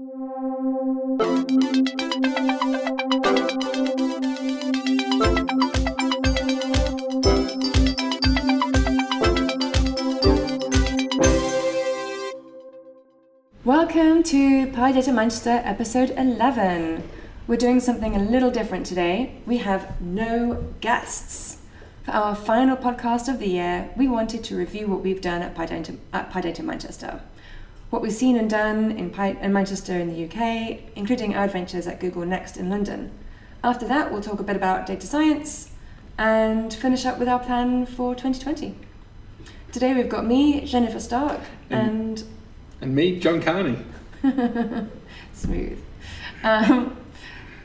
[0.00, 0.12] Welcome
[14.22, 17.06] to PyData Manchester episode 11.
[17.46, 19.34] We're doing something a little different today.
[19.44, 21.58] We have no guests.
[22.04, 25.54] For our final podcast of the year, we wanted to review what we've done at
[25.54, 27.20] PyData, at Pi Manchester.
[27.90, 31.88] What we've seen and done in, Pi, in Manchester in the UK, including our adventures
[31.88, 33.10] at Google Next in London.
[33.64, 35.70] After that, we'll talk a bit about data science
[36.16, 38.76] and finish up with our plan for 2020.
[39.72, 42.22] Today we've got me, Jennifer Stark, and
[42.80, 43.78] And me, John Carney.
[45.32, 45.82] Smooth.
[46.44, 46.96] Um,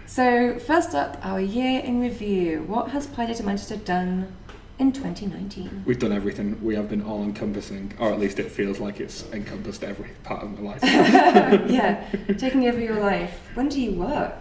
[0.08, 2.64] so, first up, our year in review.
[2.64, 4.36] What has PyData Manchester done
[4.80, 5.84] in 2019?
[5.86, 6.62] We've done everything.
[6.64, 10.44] We have been all encompassing, or at least it feels like it's encompassed every part
[10.44, 10.80] of my life.
[11.70, 12.06] yeah,
[12.38, 13.40] taking over your life.
[13.54, 14.36] When do you work?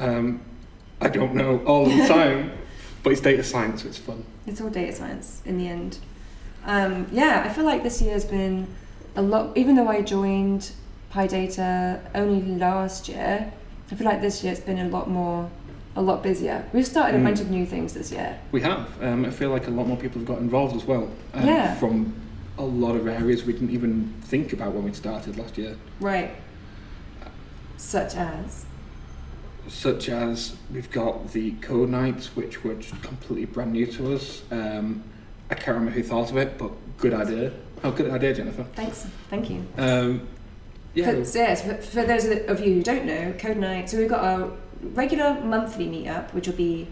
[0.00, 0.40] um,
[1.00, 2.52] I don't know all the time,
[3.02, 4.24] but it's data science, so it's fun.
[4.46, 5.98] It's all data science in the end.
[6.64, 8.66] Um, yeah, I feel like this year has been
[9.16, 10.72] a lot, even though I joined
[11.12, 13.52] PyData only last year,
[13.90, 15.50] I feel like this year it's been a lot more,
[15.96, 16.64] a lot busier.
[16.72, 17.24] We've started a Mm.
[17.24, 18.38] bunch of new things this year.
[18.52, 18.88] We have.
[19.02, 21.08] Um, I feel like a lot more people have got involved as well.
[21.34, 21.74] Um, Yeah.
[21.76, 22.12] From
[22.58, 26.30] a lot of areas we didn't even think about when we started last year, Right.
[27.76, 28.66] Such as.
[29.68, 34.42] such as we've got the code nights, which were just completely brand new to us.
[34.50, 35.02] Um,
[35.50, 37.52] I can't remember who thought of it, but good idea.
[37.84, 38.64] Oh, good idea, Jennifer.
[38.74, 39.06] Thanks.
[39.28, 39.64] Thank you.
[39.78, 40.26] Um,
[40.94, 43.88] yeah, For, so yes, for, for those of you who don't know, Code Night.
[43.90, 44.50] So we've got a
[44.82, 46.88] regular monthly meetup, which will be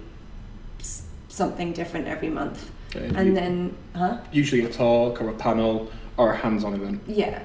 [0.80, 4.18] s- something different every month, uh, and then, huh?
[4.32, 7.00] usually a talk or a panel or a hands-on event.
[7.06, 7.42] Yeah.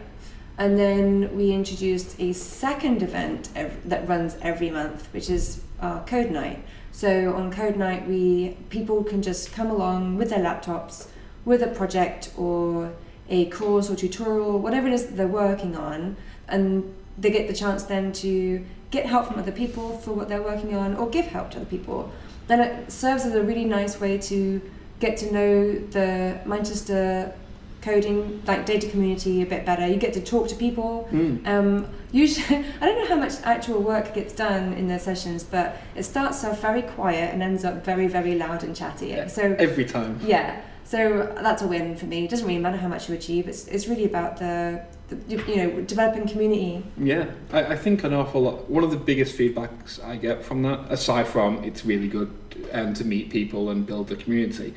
[0.57, 6.03] And then we introduced a second event ev- that runs every month, which is our
[6.05, 6.63] Code Night.
[6.91, 11.07] So on Code Night, we people can just come along with their laptops
[11.43, 12.91] with a project or
[13.29, 16.17] a course or tutorial, whatever it is that they're working on,
[16.47, 20.47] and they get the chance then to get help from other people for what they're
[20.53, 22.11] working on or give help to other people.
[22.47, 24.61] Then it serves as a really nice way to
[24.99, 27.33] get to know the Manchester
[27.81, 29.85] coding like data community a bit better.
[29.87, 31.09] You get to talk to people.
[31.11, 31.45] Mm.
[31.47, 35.77] Um, usually, I don't know how much actual work gets done in their sessions, but
[35.95, 39.07] it starts off very quiet and ends up very, very loud and chatty.
[39.07, 39.27] Yeah.
[39.27, 40.19] So Every time.
[40.23, 42.25] yeah, so that's a win for me.
[42.25, 43.47] It doesn't really matter how much you achieve.
[43.47, 44.81] It's it's really about the
[45.27, 46.83] you know developing community.
[46.97, 48.69] Yeah, I, I think an awful lot.
[48.69, 52.31] One of the biggest feedbacks I get from that, aside from it's really good
[52.71, 54.73] um, to meet people and build the community,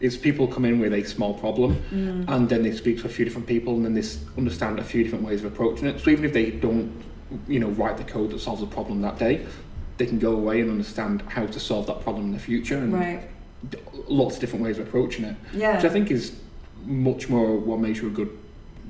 [0.00, 2.28] is people come in with a small problem Mm.
[2.28, 4.04] and then they speak to a few different people and then they
[4.36, 6.00] understand a few different ways of approaching it.
[6.00, 6.90] So even if they don't,
[7.48, 9.46] you know, write the code that solves the problem that day,
[9.98, 12.92] they can go away and understand how to solve that problem in the future and
[12.92, 13.22] Right.
[13.70, 13.78] d-
[14.08, 15.36] lots of different ways of approaching it.
[15.54, 15.76] Yeah.
[15.76, 16.32] which I think is
[16.84, 18.36] much more what makes you a good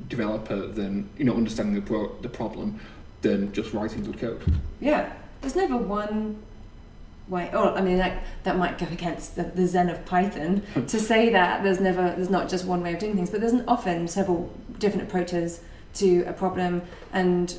[0.08, 2.80] developer than you know understanding the pro- the problem
[3.22, 4.42] than just writing good code.
[4.80, 6.42] Yeah, there's never one
[7.28, 7.50] way.
[7.52, 11.30] Oh, I mean, that that might go against the, the zen of Python to say
[11.30, 14.52] that there's never there's not just one way of doing things, but there's often several
[14.78, 15.60] different approaches
[15.94, 16.82] to a problem,
[17.12, 17.58] and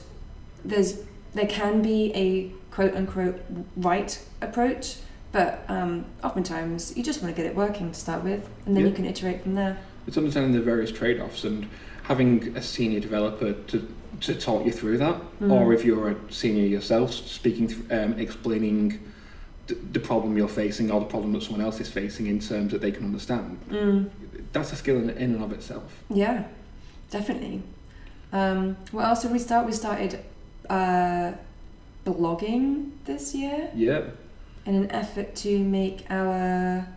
[0.63, 1.00] there's
[1.33, 3.39] there can be a quote unquote
[3.77, 4.97] right approach,
[5.31, 8.85] but um, oftentimes you just want to get it working to start with, and then
[8.85, 9.77] you can iterate from there.
[10.07, 11.67] It's understanding the various trade-offs and
[12.09, 13.88] having a senior developer to
[14.21, 15.51] to talk you through that, Mm.
[15.51, 18.97] or if you're a senior yourself, speaking, th- um, explaining
[19.67, 22.71] the, the problem you're facing or the problem that someone else is facing in terms
[22.71, 23.59] that they can understand.
[23.69, 24.09] Mm.
[24.53, 25.83] That's a skill in, in and of itself.
[26.09, 26.45] Yeah,
[27.09, 27.61] definitely.
[28.31, 29.65] Um, what else did we start?
[29.65, 30.19] We started
[30.69, 31.33] uh,
[32.05, 34.01] blogging this year Yeah,
[34.65, 36.88] in an effort to make our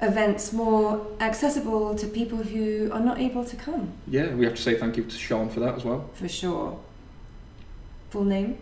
[0.00, 4.32] events more accessible to people who are not able to come, yeah.
[4.34, 6.08] We have to say thank you to Sean for that as well.
[6.14, 6.78] for sure.
[8.10, 8.56] Full name?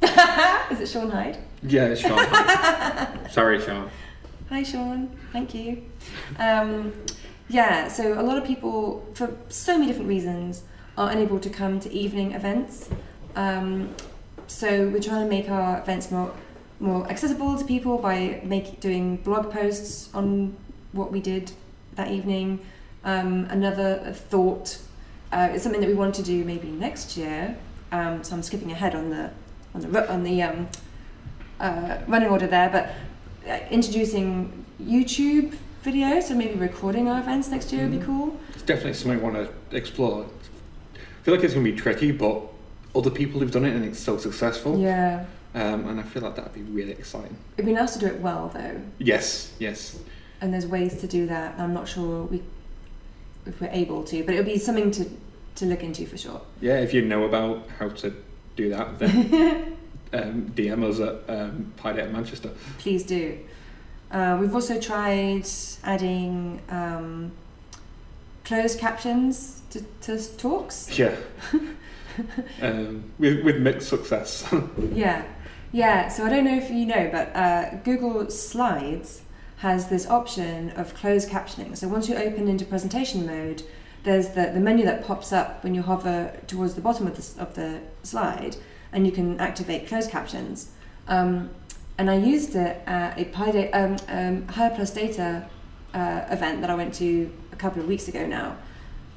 [0.70, 1.38] Is it Sean Hyde?
[1.62, 2.18] Yeah, it's Sean.
[2.18, 3.30] Hyde.
[3.32, 3.90] Sorry, Sean.
[4.48, 5.10] Hi, Sean.
[5.32, 5.82] Thank you.
[6.38, 6.92] Um,
[7.48, 10.62] yeah, so a lot of people, for so many different reasons,
[10.96, 12.88] are unable to come to evening events.
[13.34, 13.94] Um,
[14.46, 16.32] so we're trying to make our events more
[16.80, 20.56] more accessible to people by make, doing blog posts on
[20.92, 21.52] what we did
[21.94, 22.60] that evening.
[23.04, 24.78] Um, another thought
[25.32, 27.56] uh, is something that we want to do maybe next year.
[27.92, 29.30] Um, so I'm skipping ahead on the
[29.74, 30.68] on the on the um,
[31.60, 32.90] uh, running order there, but
[33.48, 38.04] uh, introducing YouTube videos, so maybe recording our events next year would be Mhm.
[38.06, 38.36] cool.
[38.54, 40.24] It's definitely something I want to explore.
[40.94, 42.42] I feel like it's going to be tricky, but
[42.94, 45.24] other people who've done it and it's so successful, Yeah.
[45.56, 47.36] Um, and I feel like that'd be really exciting.
[47.56, 49.98] It'd be nice to do it well though, Yes, yes,
[50.40, 51.58] and there's ways to do that.
[51.58, 52.42] I'm not sure we
[53.46, 55.08] if we're able to, but it would be something to
[55.56, 56.40] to look into for sure.
[56.60, 56.78] yeah.
[56.78, 58.12] If you know about how to
[58.56, 59.76] do that, then
[60.12, 62.50] um, DM us at um, Pi at Manchester.
[62.78, 63.38] Please do.
[64.10, 65.46] Uh, we've also tried
[65.82, 67.32] adding um,
[68.44, 70.96] closed captions to, to talks.
[70.98, 71.16] Yeah,
[72.62, 74.46] um, with with mixed success.
[74.92, 75.24] Yeah,
[75.72, 76.08] yeah.
[76.08, 79.22] So I don't know if you know, but uh, Google Slides
[79.58, 81.76] has this option of closed captioning.
[81.76, 83.62] So once you open into presentation mode,
[84.02, 87.42] there's the, the menu that pops up when you hover towards the bottom of the,
[87.42, 88.56] of the slide,
[88.92, 90.70] and you can activate closed captions.
[91.08, 91.50] Um,
[91.98, 95.48] and I used it at a Pi um, um, Her Plus Data
[95.94, 98.56] uh, event that I went to a couple of weeks ago now.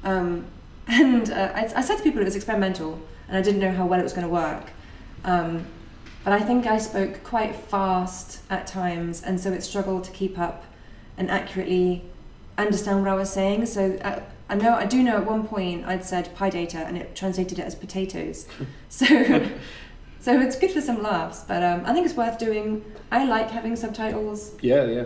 [0.02, 0.46] Um,
[0.88, 3.86] and uh, I, I said to people it was experimental, and I didn't know how
[3.86, 4.70] well it was going to work.
[6.24, 10.38] But I think I spoke quite fast at times, and so it struggled to keep
[10.38, 10.64] up
[11.16, 12.04] and accurately
[12.58, 13.66] understand what I was saying.
[13.66, 17.16] So uh, I know I do know at one point I'd said PyData, and it
[17.16, 18.46] translated it as potatoes.
[18.88, 19.06] so
[20.20, 22.84] so it's good for some laughs, but um, I think it's worth doing.
[23.10, 24.52] I like having subtitles.
[24.60, 25.04] yeah, yeah.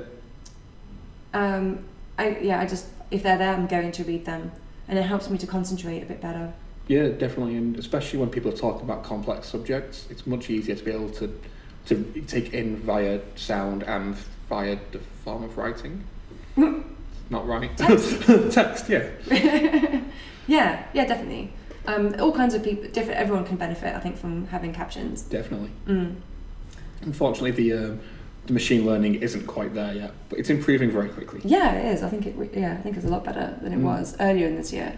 [1.33, 1.85] Um,
[2.19, 4.51] I yeah, I just if they're there, I'm going to read them,
[4.89, 6.53] and it helps me to concentrate a bit better.
[6.89, 10.85] Yeah, definitely, and especially when people are talking about complex subjects, it's much easier to
[10.85, 11.33] be able to
[11.87, 14.15] to take in via sound and
[14.49, 16.05] via the form of writing.
[17.31, 17.77] Not right.
[17.77, 18.23] Text.
[18.53, 19.09] Text, yeah.
[20.47, 21.53] yeah, yeah, definitely.
[21.87, 23.19] Um, all kinds of people, different.
[23.21, 25.23] Everyone can benefit, I think, from having captions.
[25.23, 25.71] Definitely.
[25.87, 26.17] Mm.
[27.03, 28.01] Unfortunately, the um,
[28.47, 31.41] the machine learning isn't quite there yet, but it's improving very quickly.
[31.45, 32.03] Yeah, it is.
[32.03, 32.35] I think it.
[32.37, 33.83] re- Yeah, I think it's a lot better than it Mm.
[33.85, 34.97] was earlier in this year.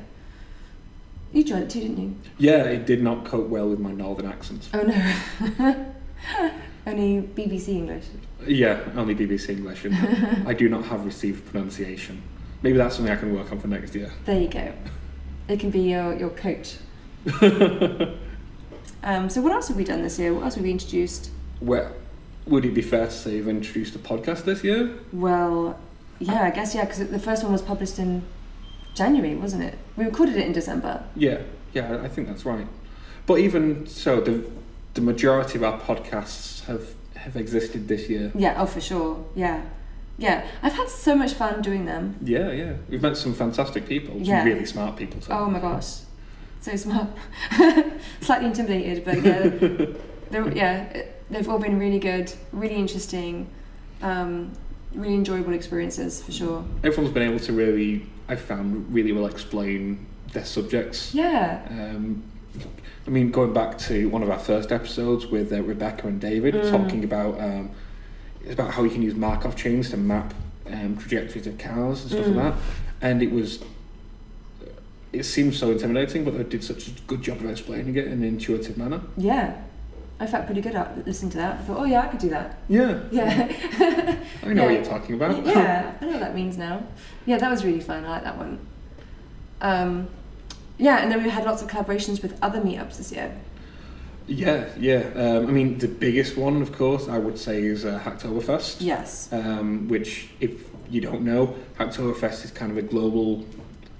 [1.33, 2.17] You joined too, didn't you?
[2.39, 4.69] Yeah, it did not cope well with my northern accent.
[4.73, 5.93] Oh no.
[6.87, 8.05] Only BBC English.
[8.47, 12.23] Yeah, only BBC English, and I do not have received pronunciation.
[12.63, 14.13] Maybe that's something I can work on for next year.
[14.25, 14.73] There you go.
[15.49, 16.77] It can be your, your coach.
[19.07, 20.35] Um, so what else have we done this year?
[20.35, 21.31] What else have we introduced?
[21.61, 21.93] Well,
[22.47, 24.99] would it be fair to say you've introduced a podcast this year?
[25.13, 25.79] Well,
[26.19, 28.25] yeah, I guess yeah, because the first one was published in
[28.97, 29.79] January, wasn't it?
[29.97, 31.05] We recorded it in December.
[31.15, 32.67] Yeah, yeah, I think that's right.
[33.27, 34.45] But even so, the
[34.95, 38.33] the majority of our podcasts have have existed this year.
[38.35, 39.25] Yeah, oh for sure.
[39.35, 39.63] Yeah,
[40.19, 40.47] yeah.
[40.63, 42.17] I've had so much fun doing them.
[42.23, 42.73] Yeah, yeah.
[42.89, 44.45] We've met some fantastic people, some Yeah.
[44.45, 45.31] really smart people too.
[45.33, 45.99] Oh my gosh,
[46.61, 47.09] so smart.
[48.21, 49.49] Slightly intimidated, but yeah,
[50.31, 53.47] they're, yeah, they've all been really good, really interesting,
[54.03, 54.53] um,
[54.95, 56.65] really enjoyable experiences for sure.
[56.85, 61.15] Everyone's been able to really, I've found, really well explain their subjects.
[61.15, 62.23] Yeah, Um,
[63.07, 66.55] I mean, going back to one of our first episodes with uh, Rebecca and David,
[66.55, 66.71] Mm.
[66.71, 67.71] talking about um,
[68.43, 70.35] it's about how you can use Markov chains to map
[70.71, 72.35] um, trajectories of cars and stuff Mm.
[72.37, 72.61] like that,
[73.03, 73.61] and it was.
[75.13, 78.13] It seems so intimidating, but they did such a good job of explaining it in
[78.13, 79.01] an intuitive manner.
[79.17, 79.57] yeah.
[80.19, 81.61] I felt pretty good at listening to that.
[81.61, 82.59] I thought, oh yeah, I could do that.
[82.69, 83.53] Yeah, Yeah.
[84.43, 85.45] I know what you're talking about.
[85.45, 86.83] yeah, I know what that means now.
[87.27, 88.05] Yeah, that was really fun.
[88.05, 88.59] I like that one.
[89.61, 90.09] Um,
[90.79, 93.35] yeah, and then we had lots of collaborations with other meetups this year.
[94.27, 95.05] Yeah, yeah.
[95.15, 98.79] Um, I mean, the biggest one, of course, I would say is uh, Hacktoberfest.
[98.81, 99.29] Yes.
[99.33, 103.45] um, which, if you don't know, Hacktoberfest is kind of a global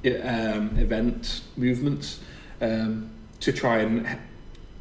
[0.05, 2.19] um, event movement
[2.61, 4.19] um, to try and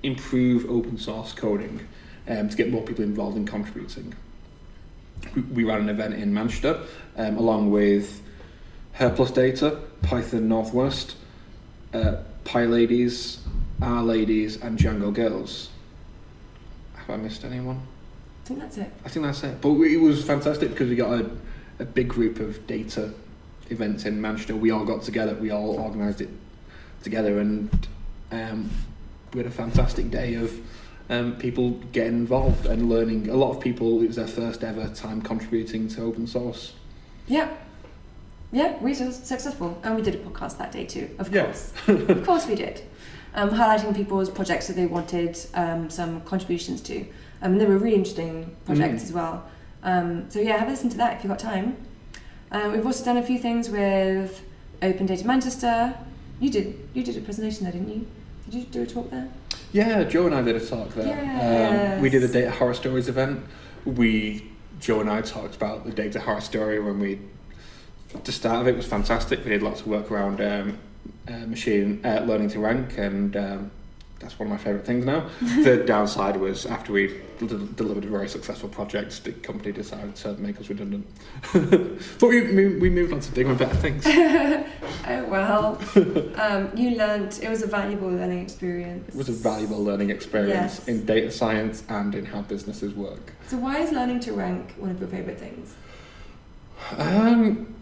[0.06, 1.86] improve open source coding
[2.28, 4.14] um, to get more people involved in contributing.
[5.36, 6.82] We, we ran an event in Manchester
[7.18, 8.22] um, along with
[8.94, 11.16] Her Plus Data, Python Northwest,
[11.94, 13.40] uh, PyLadies,
[13.82, 15.70] R Ladies, and Django Girls.
[16.96, 17.82] Have I missed anyone?
[18.44, 18.92] I think that's it.
[19.04, 19.62] I think that's it.
[19.62, 21.30] But it was fantastic because we got a,
[21.80, 23.12] a big group of data
[23.70, 24.56] events in Manchester.
[24.56, 25.34] We all got together.
[25.36, 26.30] We all organised it
[27.02, 27.88] together, and
[28.32, 28.70] um,
[29.34, 30.52] we had a fantastic day of
[31.10, 33.30] um, people getting involved and learning.
[33.30, 34.02] A lot of people.
[34.02, 36.74] It was their first ever time contributing to open source.
[37.28, 37.50] Yeah.
[38.52, 39.78] Yeah, we were successful.
[39.84, 41.46] And we did a podcast that day too, of Yeah.
[41.46, 41.74] course.
[41.88, 42.82] of course we did.
[43.34, 47.02] Um, highlighting people's projects that they wanted um, some contributions to.
[47.42, 49.06] Um, and they were really interesting projects Mm.
[49.06, 49.44] as well.
[49.84, 51.76] Um, so yeah, have a listen to that if you've got time.
[52.52, 54.42] Um, we've also done a few things with
[54.82, 55.94] Open Data Manchester.
[56.40, 58.08] You did you did a presentation there, didn't you?
[58.50, 59.30] Did you do a talk there?
[59.72, 61.96] Yeah, Joe and I did a talk there.
[61.96, 63.44] Um, we did a data horror stories event.
[63.84, 67.20] We Joe and I talked about the data horror story when we.
[68.24, 69.44] The start of it was fantastic.
[69.44, 70.78] We did lots of work around um,
[71.28, 73.72] uh, machine uh, learning to rank, and um,
[74.20, 75.30] that's one of my favourite things now.
[75.64, 80.60] the downside was after we delivered a very successful project, the company decided to make
[80.60, 81.06] us redundant.
[81.54, 84.04] but we, we, we moved on to bigger and better things.
[84.08, 85.80] oh well.
[86.38, 87.38] um, you learned.
[87.42, 89.10] It was a valuable learning experience.
[89.10, 90.88] It was a valuable learning experience Yes.
[90.88, 93.34] in data science and in how businesses work.
[93.48, 95.76] So why is learning to rank one of your favourite things?
[96.98, 97.76] Um,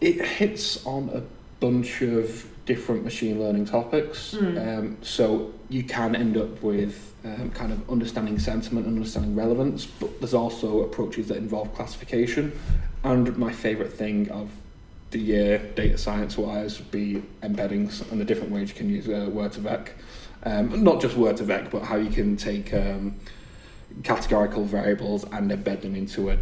[0.00, 1.22] it hits on a
[1.60, 4.34] bunch of different machine learning topics.
[4.34, 4.78] Mm.
[4.78, 9.86] Um, so you can end up with um, kind of understanding sentiment and understanding relevance,
[9.86, 12.58] but there's also approaches that involve classification.
[13.02, 14.50] And my favourite thing of
[15.10, 19.06] the year, data science wise, would be embeddings and the different ways you can use
[19.08, 19.90] uh, Word2Vec.
[20.44, 23.14] Um, not just Word2Vec, but how you can take um,
[24.02, 26.38] categorical variables and embed them into a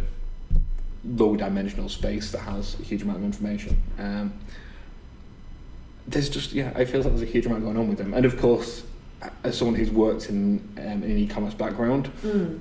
[1.05, 3.81] low dimensional space that has a huge amount of information.
[6.07, 8.25] There's just yeah, I feel like there's a huge amount going on with them, and
[8.25, 8.83] of course,
[9.43, 12.59] as someone who's worked in um, in an e-commerce background, Mm.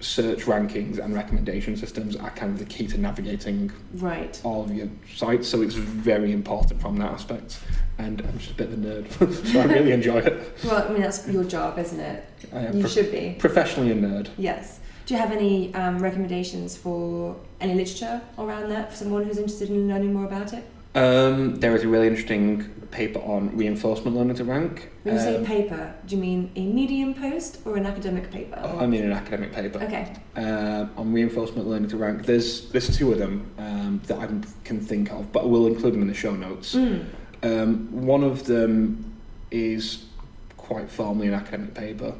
[0.00, 4.40] search rankings and recommendation systems are kind of the key to navigating Right.
[4.44, 5.48] all of your sites.
[5.48, 7.58] So it's very important from that aspect.
[7.98, 10.52] And I'm just a bit of a nerd, so I really enjoy it.
[10.64, 12.24] Well, I mean that's your job, isn't it?
[12.52, 13.34] You prof- should be.
[13.40, 14.28] professionally a nerd.
[14.36, 14.78] Yes.
[15.06, 19.70] Do you have any um, recommendations for any literature around that for someone who's interested
[19.70, 20.62] in learning more about it?
[20.98, 24.88] Um, there is a really interesting paper on reinforcement learning to rank.
[25.02, 28.58] When you say Um, paper, do you mean a Medium post or an academic paper?
[28.62, 29.78] oh, I mean an academic paper.
[29.82, 30.12] Okay.
[30.36, 32.24] um, on reinforcement learning to rank.
[32.26, 34.26] There's there's two of them um, that I
[34.64, 36.74] can think of, but we'll include them in the show notes.
[36.74, 37.04] Mm.
[37.42, 39.04] Um, one of them
[39.50, 40.06] is
[40.56, 42.14] quite formally an academic paper.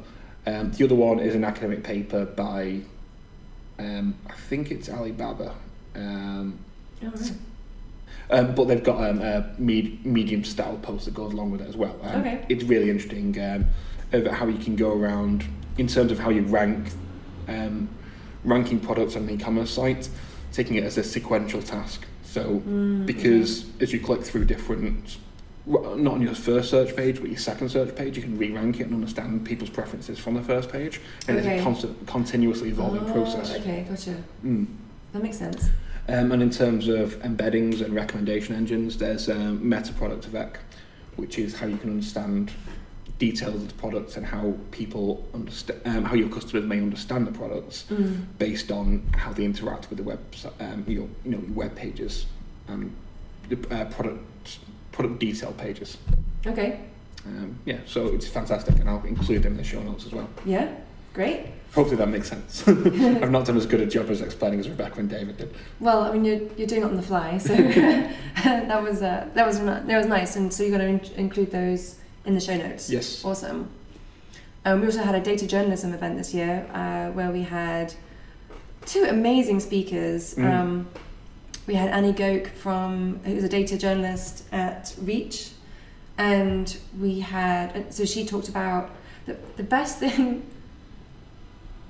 [0.45, 2.81] Um, the other one is an academic paper by,
[3.77, 5.53] um, I think it's Alibaba.
[5.95, 6.57] Um,
[7.03, 7.31] right.
[8.31, 11.67] Um, but they've got um, a med medium style post that goes along with it
[11.67, 11.99] as well.
[12.03, 12.45] Um, okay.
[12.47, 13.65] It's really interesting um,
[14.13, 15.45] about how you can go around
[15.77, 16.91] in terms of how you rank
[17.47, 17.89] um,
[18.43, 20.09] ranking products on an e-commerce site,
[20.51, 22.05] taking it as a sequential task.
[22.23, 23.83] So mm, because yeah.
[23.83, 25.17] as you click through different
[25.65, 28.83] not on your first search page, but your second search page, you can re-rank it
[28.83, 31.53] and understand people's preferences from the first page, and okay.
[31.53, 33.55] it's a constant, continuously evolving oh, process.
[33.55, 34.15] Okay, gotcha.
[34.43, 34.65] Mm.
[35.13, 35.69] That makes sense.
[36.09, 40.55] Um, and in terms of embeddings and recommendation engines, there's um, Meta-Prod2Vec,
[41.17, 42.51] which is how you can understand
[43.19, 47.31] details of the products and how people understand, um, how your customers may understand the
[47.31, 48.23] products Mm.
[48.39, 50.19] based on how they interact with the web,
[50.59, 52.25] um, your, you know, web pages
[52.67, 52.91] and
[53.49, 54.59] the uh, product
[54.91, 55.97] product detail pages.
[56.47, 56.79] Okay.
[57.25, 60.27] Um, yeah, so it's fantastic, and I'll include them in the show notes as well.
[60.45, 60.73] Yeah.
[61.13, 61.47] Great.
[61.73, 62.67] Hopefully that makes sense.
[62.67, 65.53] I've not done as good a job as explaining as Rebecca and David did.
[65.79, 67.55] Well, I mean, you're, you're doing it on the fly, so
[68.43, 71.51] that was uh, that was that was nice, and so you're going to in- include
[71.51, 72.89] those in the show notes.
[72.89, 73.23] Yes.
[73.23, 73.69] Awesome.
[74.65, 77.93] Um, we also had a data journalism event this year uh, where we had
[78.85, 80.35] two amazing speakers.
[80.35, 80.51] Mm.
[80.51, 80.87] Um,
[81.67, 85.51] we had Annie Gouk from who's a data journalist at Reach,
[86.17, 88.89] and we had so she talked about
[89.27, 90.45] the the best thing.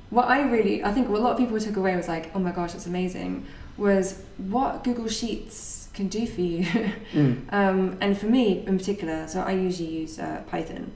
[0.10, 2.40] What I really, I think what a lot of people took away was like, oh
[2.40, 3.46] my gosh, that's amazing,
[3.78, 6.66] was what Google Sheets can do for you.
[7.14, 7.42] Mm.
[7.52, 10.92] Um, and for me in particular, so I usually use uh, Python.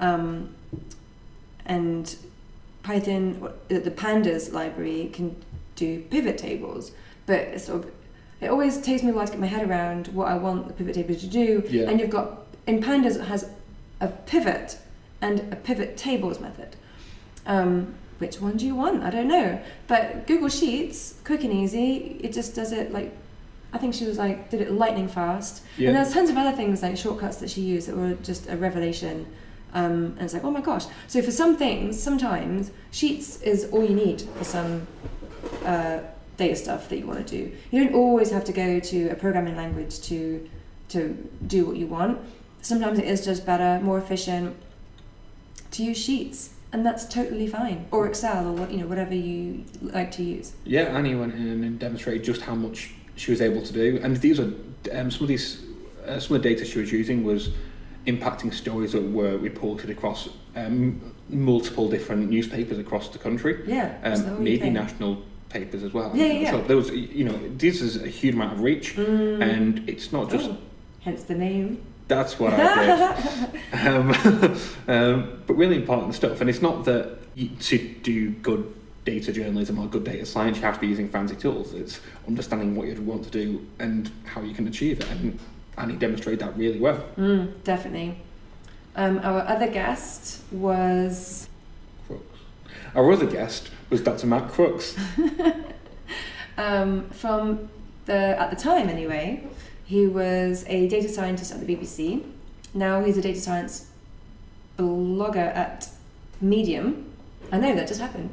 [0.00, 0.54] Um,
[1.66, 2.16] and
[2.82, 5.36] Python, uh, the pandas library can
[5.76, 6.92] do pivot tables,
[7.26, 7.92] but it's sort of,
[8.40, 10.72] it always takes me a while to get my head around what I want the
[10.72, 11.62] pivot table to do.
[11.68, 11.90] Yeah.
[11.90, 13.50] And you've got, in pandas, it has
[14.00, 14.78] a pivot
[15.20, 16.76] and a pivot tables method.
[17.46, 19.02] Um, which one do you want?
[19.02, 19.60] I don't know.
[19.86, 23.12] But Google Sheets, quick and easy, it just does it like,
[23.72, 25.62] I think she was like, did it lightning fast.
[25.76, 25.88] Yeah.
[25.88, 28.56] And there's tons of other things like shortcuts that she used that were just a
[28.56, 29.26] revelation.
[29.74, 30.86] Um, and it's like, oh my gosh.
[31.06, 34.86] So for some things, sometimes Sheets is all you need for some
[35.64, 36.00] uh,
[36.36, 37.52] data stuff that you want to do.
[37.70, 40.48] You don't always have to go to a programming language to
[40.88, 42.18] to do what you want.
[42.62, 44.56] Sometimes it is just better, more efficient
[45.72, 47.86] to use Sheets, and that's totally fine.
[47.90, 50.52] Or Excel, or what you know, whatever you like to use.
[50.64, 54.16] Yeah, Annie went in and demonstrated just how much she was able to do, and
[54.18, 54.52] these are
[54.92, 55.62] um, some of these
[56.06, 57.50] uh, some of the data she was using was
[58.06, 64.42] impacting stories that were reported across um, multiple different newspapers across the country, Yeah, um,
[64.42, 66.10] maybe national papers as well.
[66.14, 66.50] Yeah, yeah, yeah.
[66.52, 69.42] So there was, you know, this is a huge amount of reach, Mm.
[69.42, 70.56] and it's not just Oh,
[71.00, 71.82] hence the name.
[72.08, 73.60] That's what I did.
[73.86, 74.10] um,
[74.88, 76.40] um, but really important stuff.
[76.40, 78.74] And it's not that you, to do good
[79.04, 81.72] data journalism or good data science, you have to be using fancy tools.
[81.74, 85.10] It's understanding what you'd want to do and how you can achieve it.
[85.10, 85.38] And
[85.76, 87.04] and he demonstrated that really well.
[87.16, 88.18] Mm, definitely.
[88.96, 91.48] Um, our other guest was
[92.06, 92.38] Crooks.
[92.96, 94.26] Our other guest was Dr.
[94.26, 94.96] Matt Crooks.
[96.58, 97.68] um, from
[98.06, 99.46] the at the time anyway.
[99.88, 102.22] He was a data scientist at the BBC.
[102.74, 103.86] Now he's a data science
[104.78, 105.88] blogger at
[106.42, 107.06] Medium.
[107.50, 108.28] I know that just happened.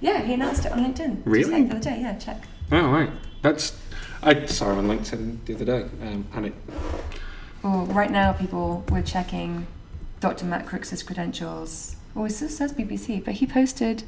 [0.00, 1.16] Yeah, he announced it on LinkedIn.
[1.16, 1.50] Just Really?
[1.52, 2.00] like the other day.
[2.00, 2.42] Yeah, check.
[2.72, 3.10] Oh right,
[3.42, 3.76] that's
[4.22, 6.54] I saw him on LinkedIn the other day, um, and it
[7.62, 9.66] Well, right now people were checking
[10.20, 10.46] Dr.
[10.46, 11.96] Matt Crooks's credentials.
[12.16, 14.04] Oh, it still says BBC, but he posted.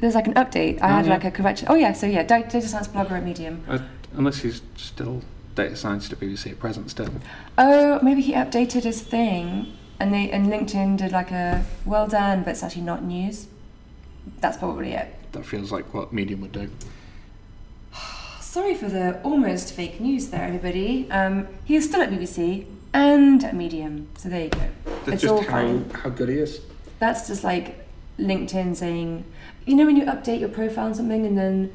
[0.00, 0.80] There's like an update.
[0.80, 1.12] I Oh, had yeah.
[1.12, 1.68] like a correction.
[1.70, 3.62] Oh yeah, so yeah, data science blogger at Medium.
[3.68, 3.80] uh,
[4.14, 5.22] unless he's still
[5.54, 7.08] data science at BBC at present still.
[7.56, 12.42] Oh, maybe he updated his thing, and they and LinkedIn did like a well done,
[12.44, 13.46] but it's actually not news.
[14.40, 15.14] That's probably it.
[15.32, 16.70] That feels like what Medium would do.
[18.40, 21.10] Sorry for the almost fake news there, everybody.
[21.10, 24.68] Um, he is still at BBC and at Medium, so there you go.
[25.04, 25.90] That's It's all just how fine.
[25.90, 26.60] how good he is.
[26.98, 27.86] That's just like
[28.18, 29.24] LinkedIn saying,
[29.66, 31.72] you know, when you update your profile on something and then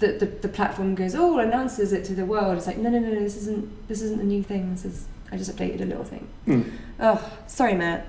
[0.00, 2.56] the, the, the platform goes, oh, announces it to the world.
[2.56, 4.72] It's like, no, no, no, no, this isn't this isn't a new thing.
[4.72, 6.26] This is I just updated a little thing.
[6.46, 6.62] Hmm.
[6.98, 8.06] Oh, sorry, Matt.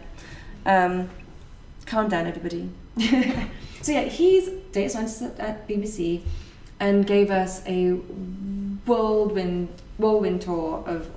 [0.65, 1.09] Um,
[1.85, 2.69] calm down, everybody.
[3.81, 6.21] so yeah, he's data scientist at, at BBC,
[6.79, 11.09] and gave us a whirlwind whirlwind tour of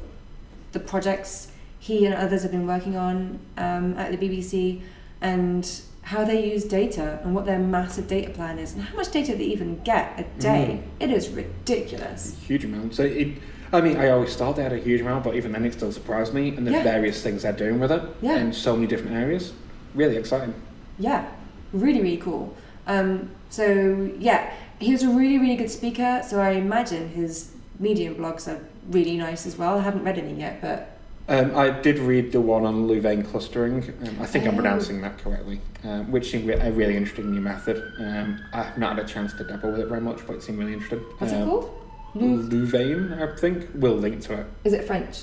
[0.72, 4.82] the projects he and others have been working on um, at the BBC,
[5.20, 9.10] and how they use data and what their massive data plan is, and how much
[9.10, 10.82] data they even get a day.
[11.00, 12.36] It is ridiculous.
[12.46, 12.94] Huge amount.
[12.94, 13.28] So it.
[13.72, 15.90] I mean, I always thought they had a huge amount, but even then, it still
[15.90, 16.50] surprised me.
[16.50, 16.82] And the Yeah.
[16.84, 18.36] various things they're doing with it Yeah.
[18.36, 19.52] in so many different areas.
[19.94, 20.54] Really exciting.
[20.98, 21.24] Yeah,
[21.72, 22.54] really, really cool.
[22.86, 26.22] Um, so yeah, he was a really, really good speaker.
[26.28, 29.78] So I imagine his Medium blogs are really nice as well.
[29.78, 30.93] I haven't read any yet, but
[31.26, 33.82] Um, I did read the one on Louvain clustering.
[34.06, 34.56] Um, I think I'm Oh.
[34.56, 37.82] pronouncing that correctly, um, which seemed re- a really interesting new method.
[37.98, 40.58] Um, I've not had a chance to dabble with it very much, but it seemed
[40.58, 41.00] really interesting.
[41.18, 41.70] what's um, it called?
[42.14, 43.68] Lou- Louvain, I think.
[43.74, 44.46] We'll link to it.
[44.64, 45.22] is it French?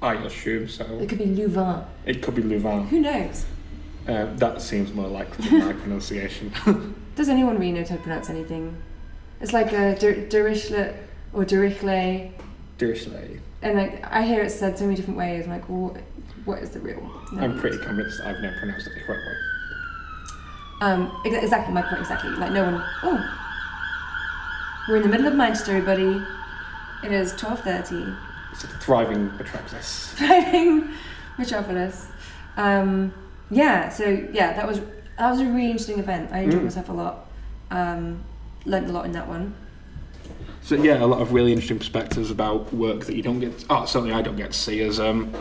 [0.00, 0.84] I assume so.
[1.00, 1.82] It could be Louvain.
[2.06, 2.86] It could be Louvain.
[2.88, 3.44] Who knows?
[4.08, 6.50] Uh, that seems more likely than my pronunciation.
[7.14, 8.74] Does anyone really know how to pronounce anything?
[9.40, 10.94] It's like a Derichle
[11.34, 12.30] or Derichle,
[12.78, 13.38] Dirsley.
[13.62, 15.44] And like I hear it said so many different ways.
[15.44, 15.96] I'm like, well,
[16.44, 17.02] what is the real?
[17.38, 19.36] I'm pretty convinced that I've never pronounced it the correct way.
[20.80, 22.00] Um, ex- exactly my point.
[22.00, 22.30] Exactly.
[22.30, 22.84] Like no one.
[23.04, 23.38] Oh,
[24.88, 26.20] we're in the middle of Manchester, everybody.
[27.04, 28.04] It is twelve thirty.
[28.52, 30.12] It's a thriving metropolis.
[30.16, 30.90] Thriving
[31.38, 32.08] metropolis.
[32.56, 33.14] Um,
[33.50, 33.88] yeah.
[33.88, 34.80] So yeah, that was
[35.18, 36.32] that was a really interesting event.
[36.32, 36.64] I enjoyed Mm.
[36.64, 37.26] myself a lot.
[37.70, 38.24] Um,
[38.66, 39.54] learned a lot in that one.
[40.62, 43.64] So yeah, a lot of really interesting perspectives about work that you don't get.
[43.68, 45.32] Oh, certainly I don't get to see as um,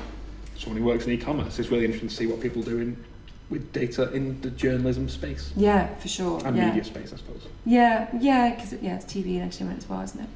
[0.57, 1.59] someone who works in e-commerce.
[1.59, 3.03] It's really interesting to see what people do in,
[3.49, 6.41] with data in the journalism space Yeah, for sure.
[6.45, 6.67] and yeah.
[6.67, 7.47] media space, I suppose.
[7.65, 10.29] Yeah, yeah, because yeah, it's TV and entertainment as well, isn't it?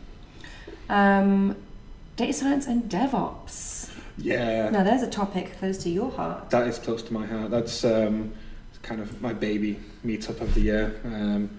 [0.90, 1.56] Um,
[2.16, 3.92] data science and DevOps.
[4.18, 6.50] Yeah, Now, there's a topic close to your heart.
[6.52, 7.52] that is close to my heart.
[7.52, 8.32] That's um,
[8.82, 11.02] kind of my baby meetup of the year.
[11.04, 11.50] Um,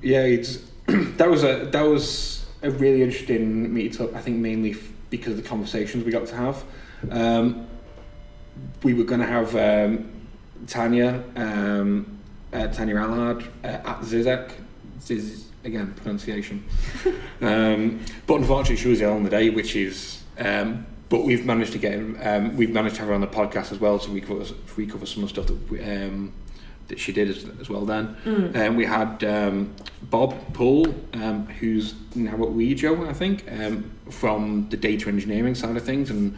[0.00, 0.58] yeah, it's
[1.16, 4.14] that was a that was a really interesting meetup.
[4.14, 6.64] I think mainly f- because of the conversations we got to have.
[7.10, 7.66] Um,
[8.82, 10.10] we were going to have um,
[10.66, 12.18] Tania, um,
[12.52, 14.52] uh, Tania Allard uh, at Zizek.
[15.00, 16.64] Ziz, again, pronunciation.
[17.40, 20.22] um, but unfortunately, she was ill on the day, which is.
[20.38, 21.94] Um, but we've managed to get
[22.26, 24.44] um, we've managed to have her on the podcast as well, so we cover
[24.76, 26.32] we cover some of the stuff that we, um,
[26.88, 27.84] that she did as, as well.
[27.84, 28.56] Then Mm.
[28.56, 34.68] um, we had um, Bob Poole, um, who's now at Wejo, I think, um, from
[34.70, 36.36] the data engineering side of things, and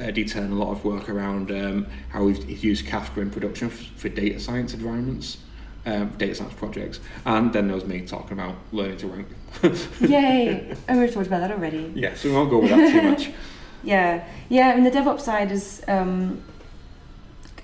[0.00, 3.68] uh, detailing a lot of work around um, how we've he's used Kafka in production
[3.68, 5.36] f- for data science environments,
[5.84, 9.28] um, data science projects, and then there was me talking about learning to rank.
[10.00, 10.74] Yay!
[10.88, 11.92] oh, we've talked about that already.
[11.94, 13.30] yeah, so we won't go with that too much.
[13.84, 14.68] Yeah, yeah.
[14.68, 16.40] I mean, the DevOps side is, um,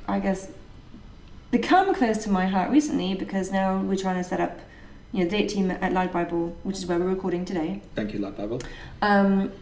[0.09, 0.49] I guess,
[1.51, 4.59] become close to my heart recently because now we're trying to set up,
[5.13, 7.81] you know, the data team at LADbible, which is where we're recording today.
[7.95, 8.63] Thank you, LADbible.
[9.03, 9.53] Um,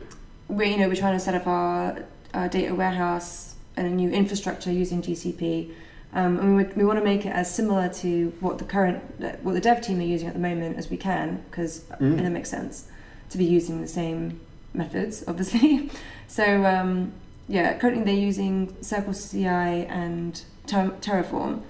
[0.49, 4.11] we you know we're trying to set up our, our data warehouse and a new
[4.11, 5.72] infrastructure using GCP,
[6.14, 9.03] um, and we, we want to make it as similar to what the current
[9.42, 12.18] what the dev team are using at the moment as we can because Mm.
[12.18, 12.88] and it makes sense
[13.31, 14.40] to be using the same
[14.75, 15.90] methods obviously.
[16.29, 17.12] so um,
[17.49, 21.62] yeah, currently they're using Circle CI and Ter- Terraform,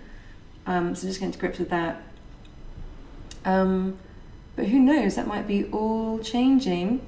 [0.66, 2.02] um, so just getting to grips with that.
[3.44, 3.98] Um,
[4.56, 5.14] but who knows?
[5.16, 7.00] That might be all changing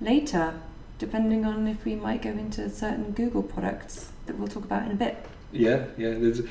[0.00, 0.54] later.
[0.98, 4.92] depending on if we might go into certain Google products that we'll talk about in
[4.92, 5.16] a bit.
[5.50, 6.10] Yeah, yeah.
[6.10, 6.42] There's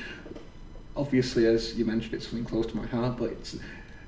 [0.97, 3.17] obviously, as you mentioned, it's something close to my heart.
[3.19, 3.57] But it's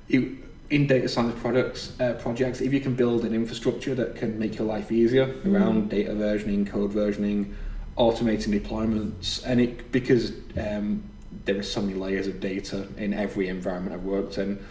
[0.08, 2.60] you, in data science products uh, projects.
[2.60, 5.54] If you can build an infrastructure that can make your life easier Mm.
[5.54, 7.52] around data versioning, code versioning,
[7.96, 11.04] automating deployments, and it because um,
[11.44, 14.64] there are so many layers of data in every environment I've worked in.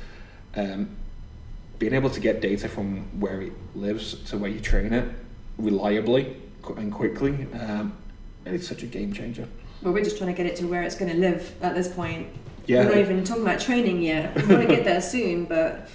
[0.56, 0.90] Um,
[1.80, 5.10] being able to get data from where it lives to where you train it
[5.58, 6.38] reliably
[6.78, 7.94] and quickly, um,
[8.46, 9.48] it's such a game changer.
[9.82, 11.88] Well, we're just trying to get it to where it's going to live at this
[11.88, 12.28] point.
[12.68, 12.86] Yeah.
[12.86, 14.36] We're not even talking about training yet.
[14.36, 15.90] We want to get there soon, but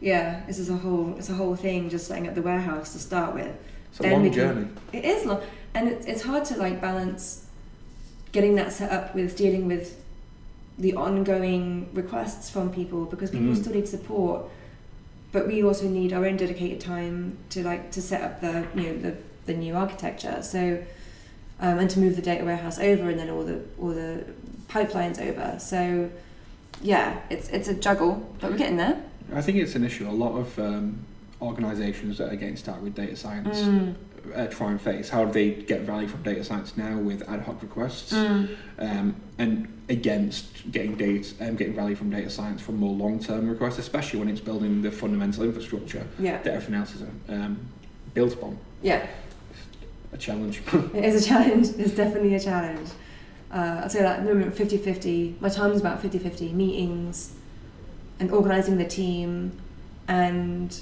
[0.00, 1.90] yeah, this is a whole it's a whole thing.
[1.90, 3.52] Just setting up the warehouse to start with.
[3.90, 4.68] It's a Then long can- journey.
[4.92, 5.42] It is long,
[5.74, 7.46] and it's, it's hard to like balance
[8.30, 10.00] getting that set up with dealing with
[10.78, 13.56] the ongoing requests from people because people Mm.
[13.60, 14.42] still need support,
[15.32, 18.82] but we also need our own dedicated time to like to set up the you
[18.88, 20.42] know the, the new architecture.
[20.42, 20.82] So
[21.60, 24.24] um, and to move the data warehouse over and then all the all the
[24.68, 25.58] pipelines over.
[25.60, 26.10] So
[26.82, 29.00] yeah, it's it's a juggle, but we're getting there.
[29.32, 30.08] I think it's an issue.
[30.08, 30.98] A lot of um,
[31.40, 33.94] organisations that are getting started with data science Mm.
[34.34, 37.40] Uh, try and face how do they get value from data science now with ad
[37.42, 38.48] hoc requests, Mm.
[38.78, 43.48] um, and against getting data um, getting value from data science from more long term
[43.48, 47.58] requests, especially when it's building the fundamental infrastructure Yeah, that everything else is um,
[48.14, 48.58] built upon.
[48.82, 49.06] yeah.
[50.12, 50.62] A challenge.
[50.94, 51.66] It is a challenge.
[51.76, 52.88] It's definitely a challenge.
[53.50, 55.36] Uh, I'd say that at the moment 50 50.
[55.40, 57.34] My time is about 50 50 meetings
[58.20, 59.58] and organising the team
[60.06, 60.80] and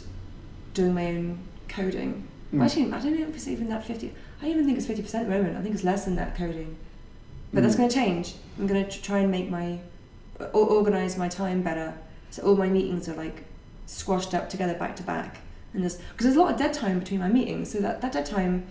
[0.74, 2.28] doing my own coding.
[2.52, 2.64] Mm.
[2.64, 4.12] Actually, I don't know if it's even that 50.
[4.42, 5.56] I even think it's 50% at the moment.
[5.56, 6.76] I think it's less than that coding.
[7.52, 7.78] But that's Mm.
[7.78, 8.34] going to change.
[8.58, 9.78] I'm going to try and make my,
[10.38, 11.94] or organise my time better.
[12.30, 13.44] So all my meetings are like
[13.86, 15.40] squashed up together back to back.
[15.72, 17.72] And there's, because there's a lot of dead time between my meetings.
[17.72, 18.66] So that, that dead time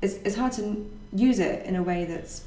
[0.00, 2.42] is, it's hard to use it in a way that's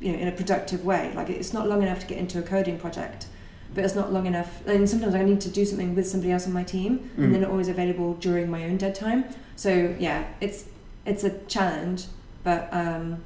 [0.00, 2.42] you know in a productive way like it's not long enough to get into a
[2.42, 3.26] coding project
[3.74, 6.46] but it's not long enough and sometimes i need to do something with somebody else
[6.46, 7.24] on my team Mm.
[7.24, 9.24] and they're not always available during my own dead time
[9.56, 10.64] so yeah it's
[11.06, 12.04] it's a challenge
[12.42, 13.22] but um,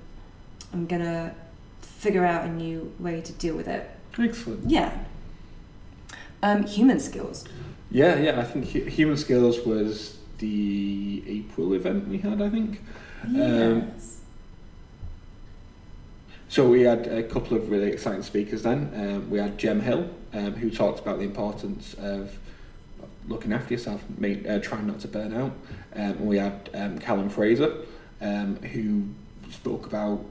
[0.72, 1.34] i'm gonna
[1.80, 4.68] figure out a new way to deal with it Excellent.
[4.70, 4.90] yeah
[6.42, 7.44] um, human skills
[7.90, 8.40] Yeah, yeah.
[8.40, 12.42] I think hu- human skills was the April event we had.
[12.42, 12.80] I think.
[13.24, 14.13] Um, yes
[16.48, 18.92] So we had a couple of really exciting speakers then.
[18.94, 22.38] Um, we had Jem Hill, um, who talked about the importance of
[23.26, 25.52] looking after yourself, make, uh, trying not to burn out.
[25.96, 27.74] Um, we had um, Callum Fraser,
[28.20, 29.04] um, who
[29.50, 30.24] spoke about,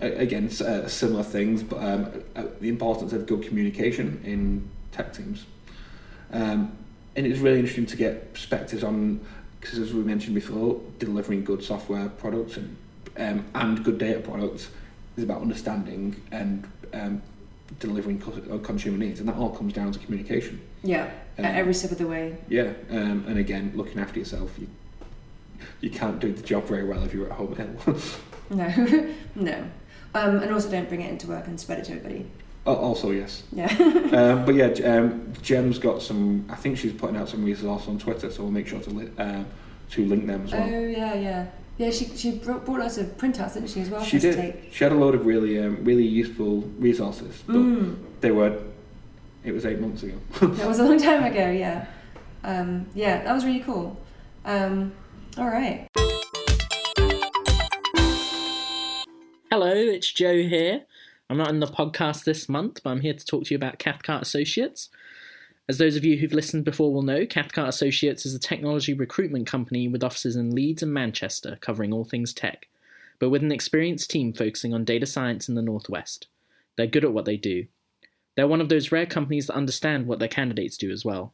[0.00, 2.22] again, uh, similar things, but um,
[2.60, 5.44] the importance of good communication in tech teams.
[6.32, 6.76] Um,
[7.16, 9.20] and it was really interesting to get perspectives on,
[9.60, 12.76] because as we mentioned before, delivering good software products and
[13.16, 14.70] um, and good data products
[15.16, 17.22] is about understanding and um,
[17.80, 20.60] delivering uh, consumer needs, and that all comes down to communication.
[20.82, 24.50] yeah Um, at every step of the way Yeah, um, and again, looking after yourself.
[24.58, 24.68] You,
[25.80, 27.96] you can't do the job very well if you're at home ill.
[28.50, 28.68] no
[29.34, 29.64] no
[30.14, 32.26] um, and also don't bring it into work and spread it to everybody
[32.66, 33.42] Al- also, yes.
[33.52, 33.66] yeah
[34.12, 36.46] um, but yeah, um, Jem's got some.
[36.50, 39.10] I think she's putting out some resources on Twitter, so we'll make sure to li-
[39.18, 39.46] um,
[39.90, 40.62] to link them as well.
[40.72, 41.46] Oh yeah, yeah,
[41.78, 41.90] yeah.
[41.90, 44.02] She she brought, brought lots of printouts, didn't she, as well?
[44.02, 44.36] she did.
[44.36, 44.72] take?
[44.72, 47.96] She had a load of really um, really useful resources, but Mm.
[48.20, 48.58] they were.
[49.44, 50.14] It was eight months ago.
[50.56, 51.50] That was a long time ago.
[51.50, 51.86] Yeah,
[52.44, 53.22] um, yeah.
[53.24, 53.96] That was really cool.
[54.44, 54.92] Um,
[55.36, 55.86] all right.
[59.50, 60.82] Hello, it's Joe here.
[61.30, 63.78] I'm not in the podcast this month, but I'm here to talk to you about
[63.78, 64.90] Cathcart Associates.
[65.66, 69.46] As those of you who've listened before will know, Cathcart Associates is a technology recruitment
[69.46, 72.68] company with offices in Leeds and Manchester, covering all things tech,
[73.18, 76.26] but with an experienced team focusing on data science in the Northwest.
[76.76, 77.66] They're good at what they do.
[78.36, 81.32] They're one of those rare companies that understand what their candidates do as well.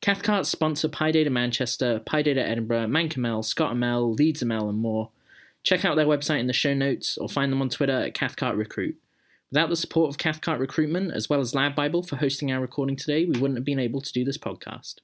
[0.00, 5.10] Cathcart sponsor PyData Manchester, PyData Edinburgh, MancML, ScotML, LeedsML, and more.
[5.64, 8.56] Check out their website in the show notes or find them on Twitter at Cathcart
[8.56, 8.96] Recruit.
[9.52, 13.26] Without the support of Cathcart Recruitment, as well as LADbible for hosting our recording today,
[13.26, 14.96] we wouldn't have been able to do this podcast.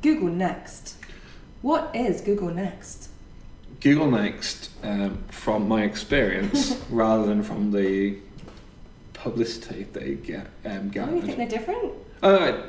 [0.00, 0.94] Google Next.
[1.62, 3.08] What is Google Next?
[3.80, 8.18] Google Next, um, from my experience, rather than from the
[9.14, 11.92] publicity they get um, Oh, you think they're different?
[12.22, 12.62] Uh,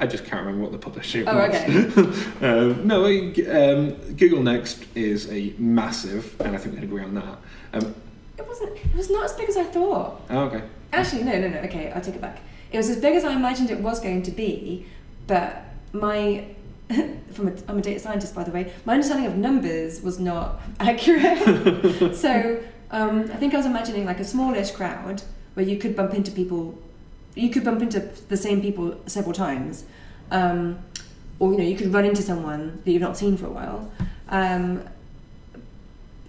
[0.00, 1.54] I just can't remember what the publisher Oh, was.
[1.54, 2.46] okay.
[2.46, 7.14] um, no, um, Google Next is a massive, and I think we can agree on
[7.14, 7.38] that.
[7.72, 7.94] Um,
[8.38, 8.76] It wasn't.
[8.76, 10.20] It was not as big as I thought.
[10.30, 10.62] oh, okay.
[10.92, 11.58] Actually, no, no, no.
[11.60, 12.40] Okay, I'll take it back.
[12.70, 14.86] It was as big as I imagined it was going to be,
[15.26, 16.44] but my
[17.32, 18.72] from a, I'm a data scientist, by the way.
[18.84, 22.14] My understanding of numbers was not accurate.
[22.16, 25.22] so um, I think I was imagining like a smallish crowd
[25.54, 26.78] where you could bump into people,
[27.38, 29.84] you could bump into the same people several times,
[30.30, 30.78] um,
[31.38, 33.90] or you know you could run into someone that you've not seen for a while.
[34.28, 34.82] Um,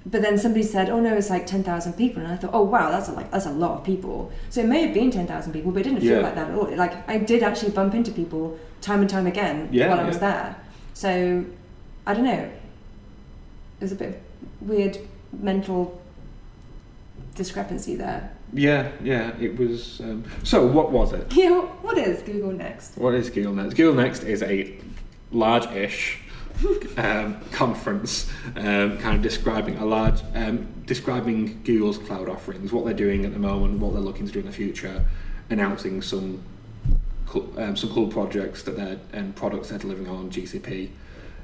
[0.06, 2.64] but then somebody said, "Oh no, it's like ten thousand people," and I thought, "Oh
[2.64, 5.28] wow, that's a, like that's a lot of people." So it may have been ten
[5.28, 6.22] thousand people, but it didn't feel Yeah.
[6.22, 6.70] like that at all.
[6.76, 10.20] Like I did actually bump into people time and time again Yeah, while I was
[10.20, 10.56] there.
[10.94, 11.44] So
[12.08, 12.50] I don't know.
[13.80, 14.98] There's a bit of weird
[15.34, 16.02] mental
[17.36, 18.32] discrepancy there.
[18.54, 20.00] Yeah, yeah, it was.
[20.00, 21.32] Um, so, what was it?
[21.34, 22.98] Yeah, what is Google Next?
[22.98, 23.76] What is Google Next?
[23.76, 24.76] Google Next is a
[25.32, 26.20] large-ish
[26.98, 32.94] um, conference, um, kind of describing a large, um, describing Google's cloud offerings, what they're
[32.94, 35.06] doing at the moment, what they're looking to do in the future,
[35.50, 36.42] announcing some
[37.28, 40.90] cool, um, some cool projects that they're and products they're delivering on GCP.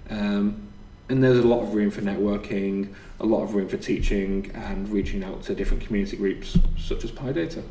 [0.09, 0.69] Um,
[1.09, 4.89] and there's a lot of room for networking, a lot of room for teaching and
[4.89, 7.63] reaching out to different community groups such as PyData.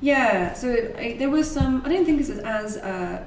[0.00, 1.82] Yeah, so I, there was some.
[1.84, 3.22] I don't think is as uh,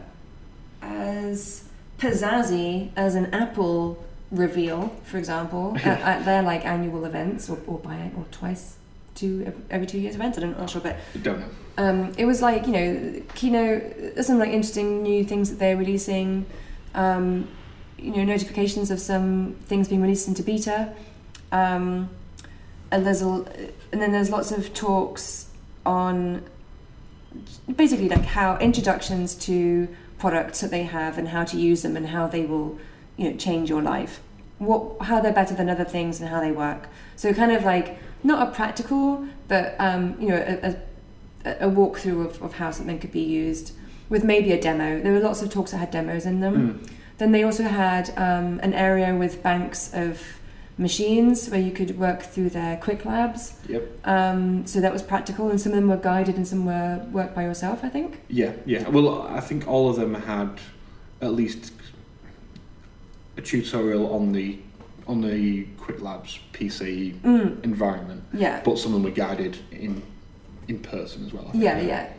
[0.81, 1.63] as
[1.99, 7.79] pizzazzy as an Apple reveal, for example, at, at their like annual events or or
[7.79, 8.75] bi or twice,
[9.15, 10.37] two every two years events.
[10.37, 11.49] I don't, I'm not sure, but don't know.
[11.77, 16.45] um, it was like you know keynote some like interesting new things that they're releasing
[16.93, 17.47] um,
[17.97, 20.93] you know notifications of some things being released into beta
[21.51, 22.09] um,
[22.91, 23.27] and there's a,
[23.91, 25.49] and then there's lots of talks
[25.85, 26.43] on
[27.75, 32.07] basically like how introductions to products that they have and how to use them and
[32.07, 32.77] how they will
[33.17, 34.21] you know change your life
[34.57, 37.97] what how they're better than other things and how they work so kind of like
[38.23, 40.75] not a practical but um, you know a, a
[41.45, 43.73] a walkthrough of, of how something could be used
[44.09, 44.99] with maybe a demo.
[45.01, 46.79] There were lots of talks that had demos in them.
[46.79, 46.89] Mm.
[47.17, 50.21] Then they also had um, an area with banks of
[50.77, 53.53] machines where you could work through their Qwiklabs.
[53.69, 53.83] Yep.
[54.05, 57.33] Um, so that was practical, and some of them were guided and some were work
[57.33, 58.19] by yourself, I think.
[58.27, 58.87] Yeah, yeah.
[58.89, 60.59] Well, I think all of them had
[61.21, 61.71] at least
[63.37, 64.59] a tutorial on the
[65.07, 68.59] on the Qwiklabs PC Mm, environment, yeah.
[68.65, 70.01] but some of them were guided in
[70.67, 71.45] in person as well.
[71.47, 71.63] I think.
[71.63, 72.09] Yeah, yeah.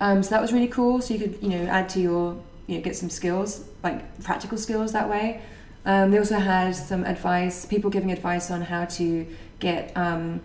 [0.00, 1.00] Um, so that was really cool.
[1.00, 4.58] So you could, you know, add to your, you know, get some skills, like practical
[4.58, 5.40] skills that way.
[5.84, 9.26] Um, they also had some advice, people giving advice on how to
[9.60, 10.40] get um,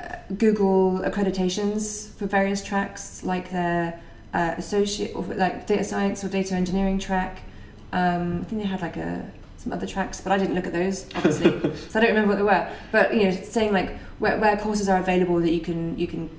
[0.00, 4.00] uh, Google accreditations for various tracks, like their
[4.32, 7.42] uh, associate or like data science or data engineering track.
[7.92, 10.72] Um, I think they had like a some other tracks, but I didn't look at
[10.72, 11.50] those obviously,
[11.90, 12.66] so I don't remember what they were.
[12.90, 16.30] But you know, saying like where, where courses are available that you can you can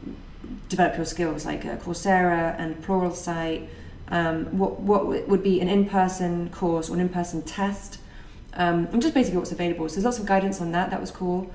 [0.70, 3.68] develop your skills, like uh, Coursera and Pluralsight.
[4.10, 8.00] Um, what what would be an in-person course or an in-person test,
[8.54, 9.88] um, and just basically what's available.
[9.90, 10.92] So there's lots of guidance on that.
[10.92, 11.52] That was cool.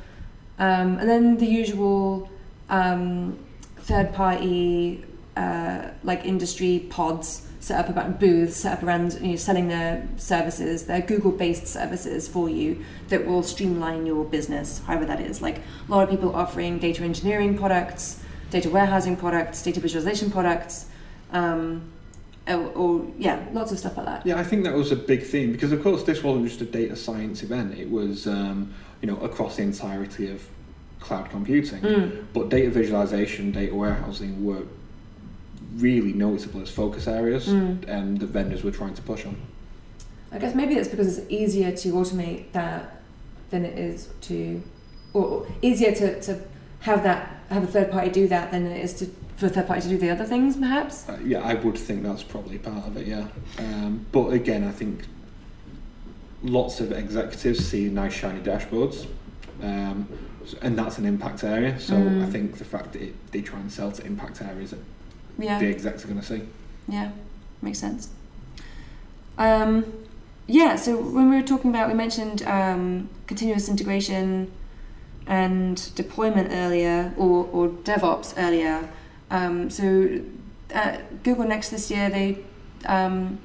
[0.59, 2.29] Um, and then the usual
[2.69, 3.39] um,
[3.77, 5.05] third-party
[5.37, 10.09] uh, like industry pods set up about booths set up around you know, selling their
[10.17, 15.43] services, their Google-based services for you that will streamline your business, however that is.
[15.43, 20.87] Like a lot of people offering data engineering products, data warehousing products, data visualization products,
[21.33, 21.83] um,
[22.49, 24.27] or, or yeah, lots of stuff like that.
[24.27, 26.65] Yeah, I think that was a big theme because, of course, this wasn't just a
[26.65, 27.75] data science event.
[27.79, 30.47] It was, um, you know, across the entirety of
[31.01, 31.81] cloud computing.
[31.81, 32.27] Mm.
[32.33, 34.63] But data visualization, data warehousing were
[35.77, 37.87] really noticeable as focus areas, Mm.
[37.89, 39.37] and the vendors were trying to push on.
[40.33, 43.01] I guess maybe it's because it's easier to automate that
[43.51, 44.63] than it is to,
[45.15, 46.41] or, or easier to, to
[46.81, 49.07] have that have a third party do that than it is to
[49.38, 51.09] for a third party to do the other things, perhaps.
[51.09, 53.07] Uh, yeah, I would think that's probably part of it.
[53.07, 55.03] Yeah, um, but again, I think
[56.42, 59.07] lots of executives see nice shiny dashboards,
[59.62, 60.09] um,
[60.61, 61.79] and that's an impact area.
[61.79, 62.27] So Mm.
[62.27, 64.81] I think the fact that it, they try and sell to impact areas that
[65.38, 65.59] Yeah.
[65.61, 66.42] the execs are going to see.
[66.88, 67.11] Yeah,
[67.62, 68.09] makes sense.
[69.37, 69.85] Um,
[70.48, 74.51] yeah, so when we were talking about, we mentioned um, continuous integration
[75.29, 78.88] and deployment earlier, or, or DevOps earlier.
[79.31, 80.21] Um, so
[80.75, 82.38] uh, Google Next this year, they
[82.87, 83.38] um,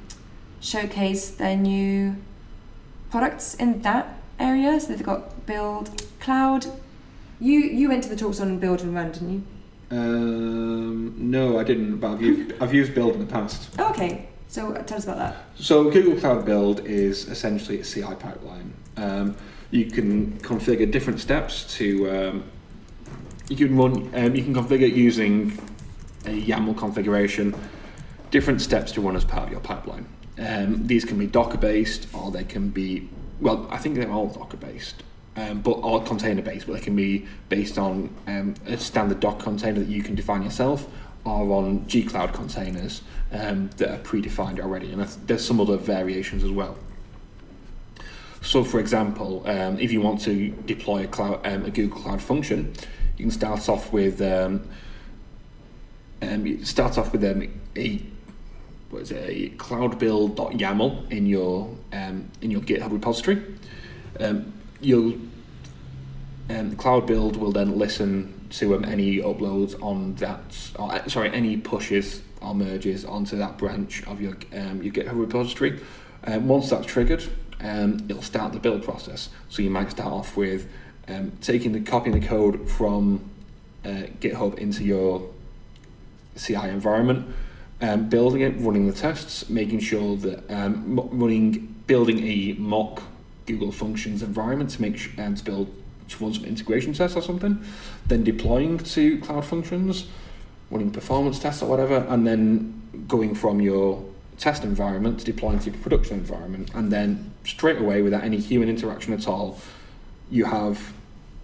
[0.61, 2.15] showcased their new
[3.11, 4.79] products in that area.
[4.79, 6.65] So they've got Build, Cloud.
[7.39, 9.43] You you went to the talks on Build and Run, didn't you?
[9.91, 13.69] Um, no, I didn't, but I've used, I've used Build in the past.
[13.77, 14.29] Oh, okay.
[14.47, 15.35] So uh, tell us about that.
[15.55, 18.73] So Google Cloud Build is essentially a CI pipeline.
[18.97, 19.35] Um,
[19.71, 22.09] you can configure different steps to.
[22.09, 22.43] Um,
[23.49, 24.09] you can run.
[24.13, 25.57] Um, you can configure using
[26.25, 27.55] a YAML configuration
[28.31, 30.05] different steps to run as part of your pipeline.
[30.39, 33.09] Um, these can be Docker based, or they can be
[33.39, 35.03] well, I think they're all Docker based.
[35.35, 39.43] Um, but all container based, but they can be based on um, a standard Docker
[39.43, 40.87] container that you can define yourself,
[41.25, 44.91] or on gcloud containers um, that are predefined already.
[44.91, 46.77] And there's some other variations as well.
[48.41, 52.21] So, for example, um, if you want to deploy a, cloud, um, a Google Cloud
[52.21, 52.73] function,
[53.17, 54.21] you can start off with
[56.23, 58.01] um, um, you start off with um, a
[58.89, 63.41] what is it, a cloudbuild.yaml in your um, in your GitHub repository.
[64.19, 65.17] Um, you'll
[66.49, 71.33] um, cloud build will then listen to um, any uploads on that, or, uh, sorry,
[71.33, 75.79] any pushes or merges onto that branch of your um, your GitHub repository.
[76.25, 77.23] Um, once that's triggered,
[77.61, 79.29] um, it'll start the build process.
[79.49, 80.69] So you might start off with
[81.07, 83.29] um, taking the copying the code from
[83.83, 85.27] uh, GitHub into your
[86.37, 87.33] CI environment,
[87.81, 93.03] um, building it, running the tests, making sure that um, running, building a mock
[93.45, 95.75] Google Functions environment to make and to build
[96.09, 97.63] to run some integration tests or something,
[98.07, 100.07] then deploying to Cloud Functions,
[100.69, 104.03] running performance tests or whatever, and then going from your
[104.37, 108.69] test environment to deploying to your production environment, and then straight away without any human
[108.69, 109.59] interaction at all,
[110.29, 110.93] you have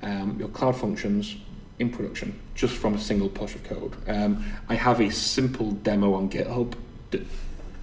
[0.02, 1.36] um, your Cloud Functions
[1.80, 3.96] in production just from a single push of code.
[4.06, 6.74] Um, I have a simple demo on GitHub
[7.12, 7.26] that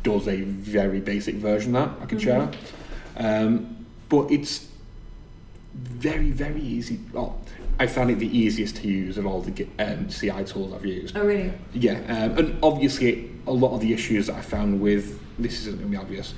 [0.03, 2.51] does a very basic version of that I can share.
[3.17, 4.69] Um, but it's
[5.75, 7.01] very, very easy.
[7.11, 7.41] Well,
[7.79, 11.17] I found it the easiest to use of all the um, CI tools I've used.
[11.17, 11.53] Oh, really?
[11.73, 15.77] Yeah, um, and obviously a lot of the issues that I found with this isn't
[15.77, 16.35] going to be obvious.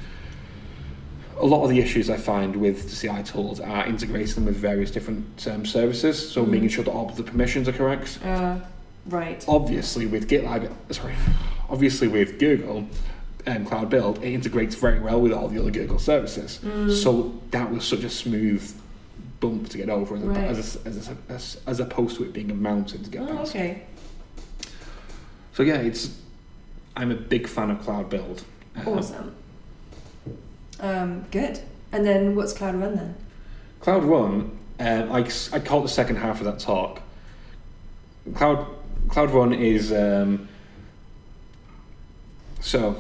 [1.41, 4.91] A lot of the issues I find with CI tools are integrating them with various
[4.91, 6.49] different um, services, so Mm.
[6.51, 8.19] making sure that all of the permissions are correct.
[8.25, 8.57] Uh,
[9.07, 9.45] right.
[9.47, 11.15] Obviously, with GitLab, sorry,
[11.71, 12.89] obviously with Google
[13.47, 16.59] um, Cloud Build, it integrates very well with all the other Google services.
[16.65, 16.91] Mm.
[16.93, 18.63] So that was such a smooth
[19.41, 20.39] bump to get over, as, Right.
[20.45, 23.55] as, as, as, as opposed to it being a mountain to get Oh, past.
[23.55, 23.83] okay.
[25.55, 26.17] So yeah, it's
[26.97, 28.43] I'm a big fan of Cloud Build.
[28.75, 29.35] Um, Awesome.
[30.81, 31.61] Um, good.
[31.93, 33.15] And then what's Cloud Run then?
[33.81, 37.01] Cloud Run, um, I, I caught the second half of that talk.
[38.35, 38.67] Cloud
[39.09, 40.49] Cloud Run is um,
[42.61, 42.97] so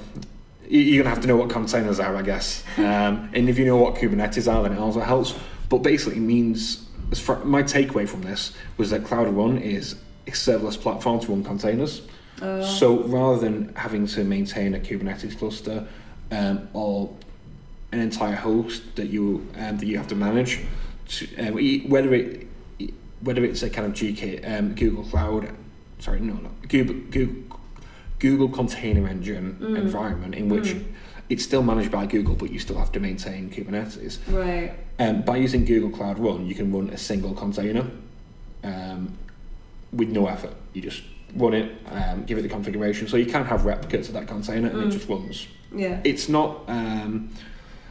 [0.68, 2.64] you're gonna have to know what containers are, I guess.
[2.76, 5.34] Um, and if you know what Kubernetes are, then it also helps.
[5.68, 9.96] But basically, it means as far, my takeaway from this was that Cloud Run is
[10.26, 12.02] a serverless platform to run containers.
[12.40, 15.86] Uh, So rather than having to maintain a Kubernetes cluster
[16.30, 17.14] um, or
[17.92, 20.60] an entire host that you um, that you have to manage,
[21.08, 21.54] to, um,
[21.88, 22.46] whether it
[23.20, 25.48] whether it's a kind of GK um, Google Cloud,
[25.98, 27.58] sorry, no, no, Google Google,
[28.18, 29.76] Google Container Engine Mm.
[29.78, 30.84] environment in which Mm.
[31.28, 34.18] it's still managed by Google, but you still have to maintain Kubernetes.
[34.32, 34.72] right.
[35.00, 37.86] Um, by using Google Cloud Run, you can run a single container
[38.64, 39.12] um,
[39.92, 40.54] with no effort.
[40.74, 41.02] You just
[41.36, 43.06] run it, um, give it the configuration.
[43.08, 44.86] So you can have replicates of that container, and Mm.
[44.88, 45.46] it just runs.
[45.74, 46.00] Yeah.
[46.04, 47.30] It's not um,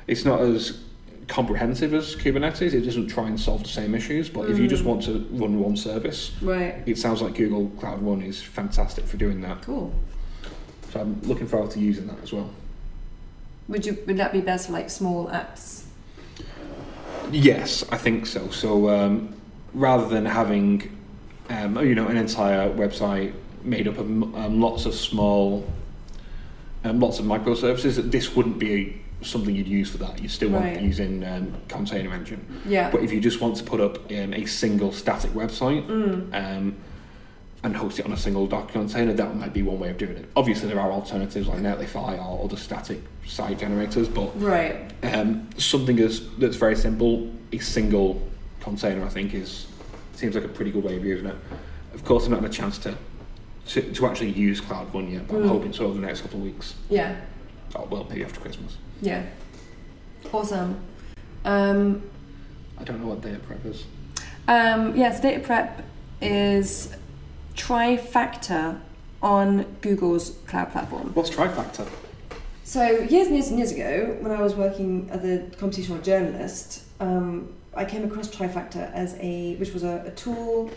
[0.07, 0.79] it's not as
[1.27, 2.73] comprehensive as Kubernetes.
[2.73, 4.29] It doesn't try and solve the same issues.
[4.29, 4.87] But if you just Mm.
[4.87, 6.75] want to run one service, Right.
[6.85, 9.61] it sounds like Google Cloud Run is fantastic for doing that.
[9.63, 9.93] Cool.
[10.93, 12.49] So I'm looking forward to using that as well.
[13.67, 13.97] Would you?
[14.07, 15.83] Would that be best for like small apps?
[17.31, 18.49] Yes, I think so.
[18.51, 19.33] So um,
[19.73, 20.89] rather than having,
[21.49, 25.65] um, you know, an entire website made up of um, lots of small,
[26.85, 30.21] um, lots of microservices, this wouldn't be something you'd use for that.
[30.21, 30.81] You'd still want Right.
[30.81, 32.45] using um, Container Engine.
[32.65, 32.89] Yeah.
[32.91, 36.33] But if you just want to put up um, a single static website Mm.
[36.33, 36.75] um,
[37.63, 40.15] and host it on a single Docker container, that might be one way of doing
[40.17, 40.25] it.
[40.35, 44.91] Obviously, there are alternatives like Netlify or other static site generators, but Right.
[45.03, 48.21] um, something as that's very simple, a single
[48.61, 49.67] container, I think, is
[50.13, 51.35] seems like a pretty good way of using it.
[51.93, 52.95] Of course, I've not had a chance to
[53.67, 55.41] to, to actually use Cloud Run yet, but Mm.
[55.41, 56.75] I'm hoping so over the next couple of weeks.
[56.89, 57.15] Yeah.
[57.75, 58.77] Oh, well, maybe after Christmas.
[59.01, 59.23] Yeah.
[60.31, 60.79] Awesome.
[61.45, 62.01] Um,
[62.77, 63.85] I don't know what data prep is.
[64.47, 65.83] um, yes, data prep
[66.21, 66.93] is
[67.55, 68.79] Trifacta
[69.21, 71.11] on Google's cloud platform.
[71.13, 71.87] What's Trifacta?
[72.63, 76.83] So years and years and years ago, when I was working as a computational journalist,
[76.99, 80.69] um, I came across Trifacta as a, which was a, a tool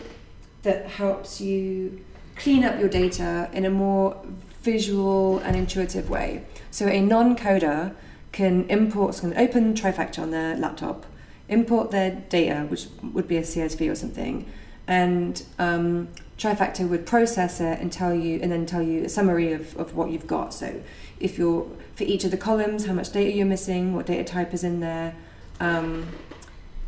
[0.63, 1.99] that helps you
[2.37, 4.15] clean up your data in a more
[4.61, 6.45] visual and intuitive way.
[6.69, 7.93] So a non-coder
[8.31, 11.05] can import, so can open Trifacta on their laptop,
[11.49, 14.49] import their data, which would be a CSV or something,
[14.87, 16.07] and um,
[16.37, 19.95] Trifacta would process it and tell you, and then tell you a summary of, of
[19.95, 20.53] what you've got.
[20.53, 20.81] So,
[21.19, 24.53] if you're for each of the columns, how much data you're missing, what data type
[24.53, 25.15] is in there,
[25.59, 26.07] um,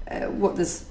[0.09, 0.85] uh, what this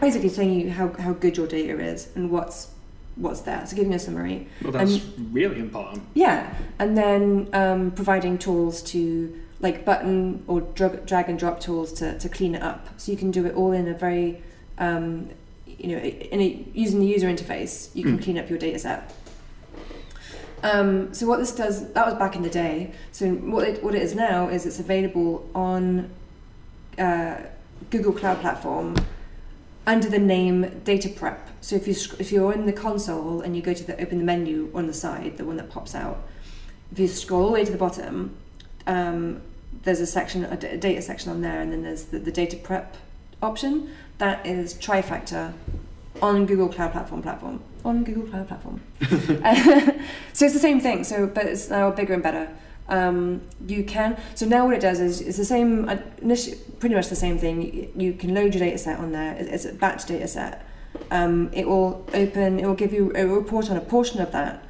[0.00, 2.70] basically telling you how, how good your data is and what's
[3.16, 3.64] what's there.
[3.66, 4.48] So, giving you a summary.
[4.62, 5.00] Well, that's
[5.32, 6.02] really important.
[6.14, 11.92] Yeah, and then um, providing tools to like button or drag, drag and drop tools
[11.94, 12.82] to, to clean it up.
[13.00, 14.42] So you can do it all in a very,
[14.78, 15.30] um,
[15.66, 16.02] you know,
[16.34, 18.22] in a, using the user interface, you can Mm.
[18.24, 19.00] clean up your data set.
[20.62, 22.92] Um, so what this does, that was back in the day.
[23.12, 26.10] So what it, what it is now is it's available on
[26.98, 27.36] uh,
[27.90, 28.96] Google Cloud Platform
[29.86, 31.40] under the name Data Prep.
[31.60, 34.24] So if you if you're in the console and you go to the open the
[34.24, 36.16] menu on the side, the one that pops out,
[36.92, 38.34] if you scroll all the way to the bottom,
[38.86, 39.42] um,
[39.82, 42.32] there's a section, a, d- a data section on there, and then there's the, the
[42.32, 42.96] data prep
[43.42, 43.90] option.
[44.18, 45.52] That is Trifacta
[46.22, 48.80] on Google Cloud Platform platform on Google Cloud Platform.
[50.32, 51.04] so it's the same thing.
[51.04, 52.48] So but it's now bigger and better.
[52.88, 55.96] Um, you can so now what it does is it's the same, uh,
[56.78, 57.90] pretty much the same thing.
[57.96, 59.34] You, can load your data set on there.
[59.36, 60.64] It- It's a batch data set.
[61.10, 62.60] Um, it will open.
[62.60, 64.62] It will give you a report on a portion of that.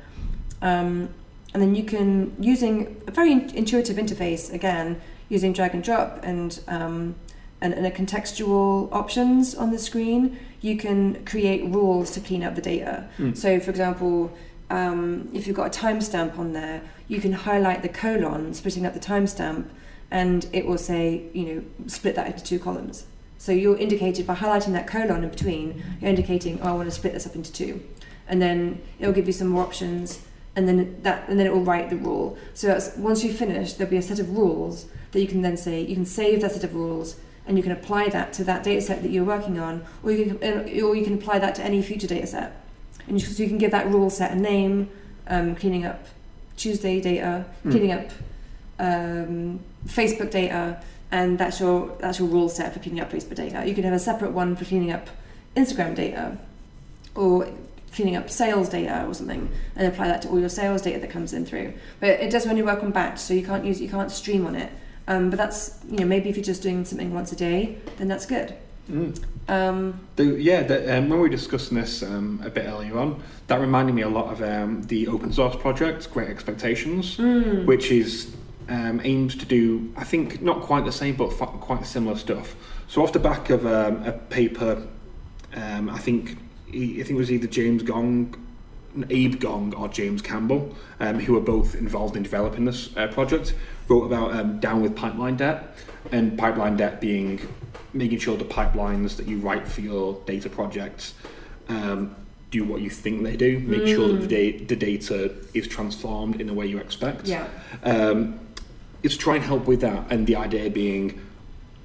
[0.63, 1.11] Um,
[1.55, 6.21] and then you can using a very in- intuitive interface again using drag and drop
[6.23, 7.15] and um,
[7.61, 12.55] and, and a contextual options on the screen you can create rules to clean up
[12.55, 13.09] the data.
[13.19, 13.37] Mm.
[13.37, 14.37] so for example
[14.71, 18.93] um, if you've got a timestamp on there you can highlight the colon splitting up
[18.93, 19.67] the timestamp
[20.11, 23.07] and it will say you know split that into two columns.
[23.39, 26.95] So you're indicated by highlighting that colon in between you're indicating oh I want to
[26.95, 27.83] split this up into two.
[28.27, 30.23] And then it'll give you some more options
[30.57, 32.39] and then that and then it will write the rule.
[32.55, 35.57] So that's, once you've finished there'll be a set of rules that you can then
[35.57, 38.63] say you can save that set of rules and you can apply that to that
[38.65, 40.37] data set that you're working on or you can
[40.83, 42.61] or you can apply that to any future data set.
[43.07, 44.89] And you, so you can give that rule set a name
[45.27, 46.07] um, cleaning up
[46.57, 47.71] Tuesday data Mm.
[47.71, 48.11] cleaning up
[48.79, 50.81] um, Facebook data
[51.11, 53.67] and that's your that's your rule set for cleaning up Facebook data.
[53.67, 55.09] You can have a separate one for cleaning up
[55.57, 56.37] Instagram data
[57.15, 57.49] or
[57.95, 61.11] cleaning up sales data or something and apply that to all your sales data that
[61.11, 61.73] comes in through.
[62.01, 64.55] But it does only work on batch, so you can't use you can't stream on
[64.55, 64.73] it.
[65.07, 68.09] Um, but that's you know maybe if you're just doing something once a day, then
[68.09, 68.55] that's good.
[68.91, 69.25] Mm.
[69.49, 73.23] Um, The, yeah, the, um, when we were discussing this um, a bit earlier on,
[73.47, 77.91] that reminded me a lot of um, the open source project, Great Expectations, mm, which
[77.91, 78.35] is
[78.69, 82.57] um, aimed to do, I think, not quite the same, but fa- quite similar stuff.
[82.89, 84.87] So off the back of um, a paper,
[85.55, 86.37] um, I think
[86.75, 88.35] I think it was either James Gong,
[89.11, 93.55] Abe Gong, or James Campbell, um, who were both involved in developing this uh, project,
[93.89, 95.77] wrote about um, down with pipeline debt,
[96.11, 97.41] and pipeline debt being
[97.93, 101.15] making sure the pipelines that you write for your data projects
[101.69, 102.15] um,
[102.51, 106.41] do what you think they do, make sure that the, da- the data is transformed
[106.41, 107.27] in the way you expect.
[107.27, 107.47] yeah,
[107.85, 108.41] Um,
[109.05, 111.21] it's try and help with that, and the idea being,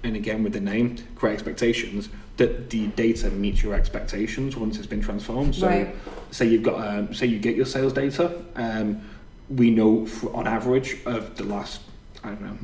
[0.04, 2.10] and again with the name, create expectations
[2.40, 5.54] that the data meets your expectations once it's been transformed.
[5.54, 5.94] So, Right.
[6.32, 9.02] say you've got, um, say you get your sales data, um,
[9.50, 11.82] we know for, on average of the last,
[12.24, 12.58] I don't know.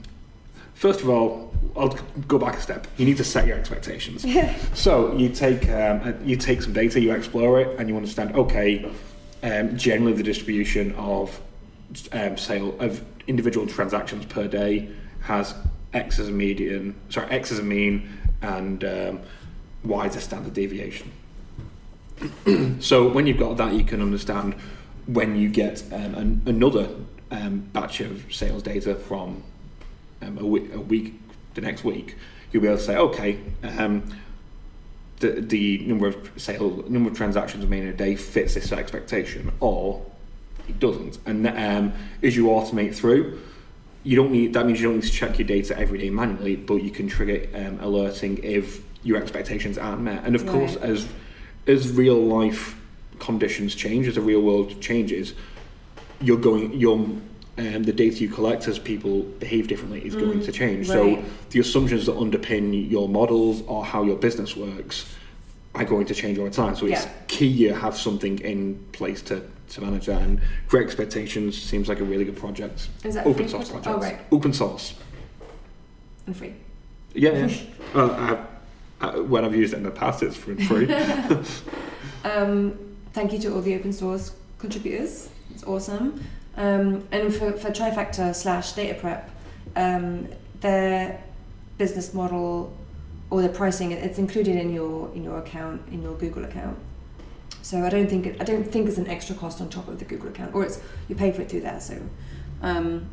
[0.75, 1.97] First of all, I'll
[2.27, 2.87] go back a step.
[2.97, 4.23] You need to set your expectations.
[4.23, 8.35] yeah, So you take um, you take some data, you explore it, and you understand.
[8.35, 8.89] Okay,
[9.43, 11.39] um, generally the distribution of
[12.13, 14.89] um, sale of individual transactions per day
[15.21, 15.53] has
[15.93, 18.09] X as a median, sorry X as a mean,
[18.41, 18.83] and
[19.89, 21.11] a standard deviation.
[22.79, 24.55] so when you've got that, you can understand
[25.07, 26.89] when you get um, an, another
[27.31, 29.43] um, batch of sales data from
[30.21, 31.13] um, a, week, a week,
[31.53, 32.15] the next week,
[32.51, 33.39] you'll be able to say, okay,
[33.77, 34.03] um,
[35.19, 39.51] the, the number of sale, number of transactions made in a day fits this expectation,
[39.59, 40.05] or
[40.67, 41.19] it doesn't.
[41.25, 43.39] And um, as you automate through,
[44.03, 46.55] you don't need that means you don't need to check your data every day manually,
[46.55, 50.25] but you can trigger um, alerting if your expectations aren't met.
[50.25, 51.07] And of course, as
[51.67, 52.75] as real life
[53.19, 55.33] conditions change, as the real world changes,
[56.19, 56.95] you're going your
[57.57, 60.87] um, the data you collect as people behave differently is going to change.
[60.87, 65.05] So the assumptions that underpin your models or how your business works
[65.73, 66.75] are going to change over time.
[66.75, 67.11] So it's Yeah.
[67.27, 70.21] key you have something in place to, to manage that.
[70.21, 72.89] And Great Expectations seems like a really good project.
[73.05, 73.85] is that Open source project?
[73.85, 74.13] project.
[74.13, 74.93] Oh right, Open source.
[76.27, 76.53] and free.
[77.13, 77.57] Yeah, yeah.
[78.01, 78.45] uh,
[79.13, 80.87] when I've used it in the past, it's for free.
[82.25, 85.29] Um, thank you to all the open source contributors.
[85.51, 86.23] It's awesome.
[86.57, 89.29] Um, and for, for Trifacta slash Data Prep,
[89.75, 90.27] um,
[90.61, 91.21] their
[91.77, 92.75] business model
[93.29, 96.77] or their pricing, it's included in your in your account, in your Google account.
[97.61, 99.99] So I don't think it, I don't think it's an extra cost on top of
[99.99, 101.79] the Google account, or it's you pay for it through there.
[101.79, 101.99] So,
[102.61, 103.07] um,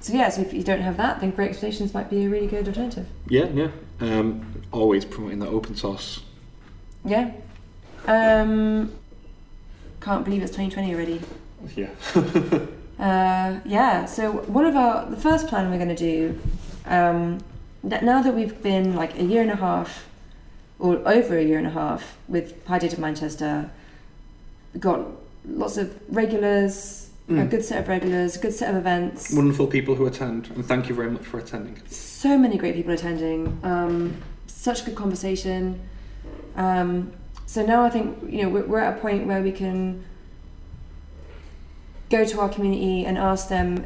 [0.00, 0.30] so yeah.
[0.30, 3.06] So if you don't have that, then Great Expectations might be a really good alternative.
[3.28, 3.68] Yeah, yeah.
[4.00, 6.22] Um, always promoting that open source.
[7.04, 7.32] Yeah.
[8.06, 8.92] Um,
[10.00, 11.20] can't believe it's 2020 already.
[11.74, 11.90] Yeah.
[12.98, 14.06] Uh, yeah.
[14.06, 16.40] So one of our the first plan we're going to do,
[16.86, 17.40] um,
[17.84, 20.08] that now that we've been like a year and a half,
[20.78, 23.70] or over a year and a half with PyData Manchester,
[24.72, 25.06] we've got
[25.46, 27.50] lots of regulars, a Mm.
[27.50, 29.32] good set of regulars, a good set of events.
[29.32, 31.76] Wonderful people who attend, and thank you very much for attending.
[31.88, 33.58] so many great people attending.
[33.62, 34.14] Um,
[34.46, 35.80] such good conversation.
[36.56, 37.12] Um,
[37.46, 40.04] so now I think you know we're, we're at a point where we can
[42.10, 43.84] go to our community and ask them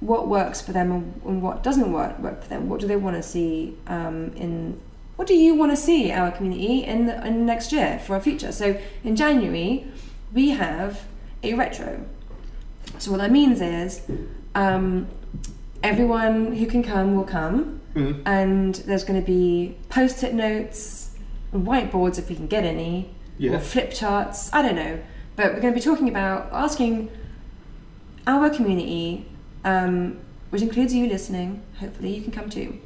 [0.00, 2.68] what works for them and, and what doesn't work work for them.
[2.68, 4.80] What do they want to see um, in
[5.16, 8.20] what do you want to see our community in, the, in next year for our
[8.20, 8.52] future?
[8.52, 9.86] So in January
[10.32, 11.04] we have
[11.42, 12.04] a retro.
[12.98, 14.00] So what that means is
[14.54, 15.06] um,
[15.82, 18.20] everyone who can come will come Mm.
[18.26, 21.16] and there's going to be post-it notes
[21.52, 23.52] and whiteboards if we can get any Yeah.
[23.54, 24.98] or flip charts i don't know
[25.34, 27.08] but we're going to be talking about asking
[28.26, 29.24] our community
[29.64, 30.18] um,
[30.50, 32.78] which includes you listening hopefully you can come too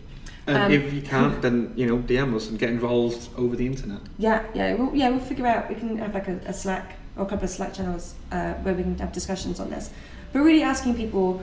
[0.47, 3.67] And Um, if you can't, then you know DM us and get involved over the
[3.67, 4.01] internet.
[4.17, 7.27] yeah yeah we'll, yeah we'll figure out we can have like a, a slack or
[7.27, 9.91] a couple of slack channels uh, where we can have discussions on this
[10.33, 11.43] but really asking people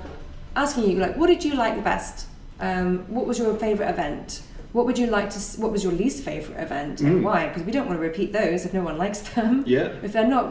[0.56, 2.26] asking you like what did you like the best
[2.60, 4.42] um, what was your favorite event
[4.74, 7.24] what would you like to what was your least favorite event and Mm.
[7.24, 9.94] why because we don't want to repeat those if no one likes them Yeah.
[10.02, 10.48] if they're not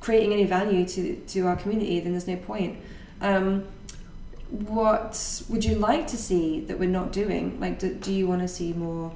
[0.00, 2.78] creating any value to, to our community, then there's no point.
[3.20, 3.64] Um,
[4.48, 7.60] what would you like to see that we're not doing?
[7.60, 9.12] Like, do, do you want to see more,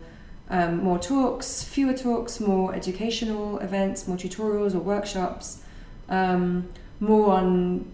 [0.54, 5.62] um, more talks, fewer talks, more educational events, more tutorials or workshops,
[6.08, 6.68] um,
[7.00, 7.84] more on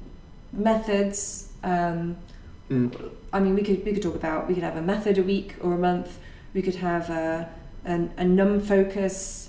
[0.52, 1.18] methods?
[1.62, 2.16] Um,
[2.70, 3.11] Mm.
[3.32, 5.56] I mean, we could we could talk about we could have a method a week
[5.61, 6.08] or a month.
[6.54, 7.48] We could have a
[7.84, 9.48] an, a NumFOCUS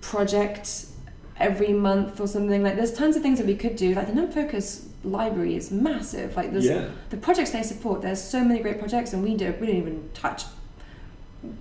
[0.00, 0.86] project
[1.38, 2.62] every month or something.
[2.62, 3.94] Like there's tons of things that we could do.
[3.94, 6.36] Like the NumFOCUS library is massive.
[6.36, 6.90] Like there's Yeah.
[7.08, 8.00] the projects they support.
[8.02, 10.44] There's so many great projects, and we do we don't even touch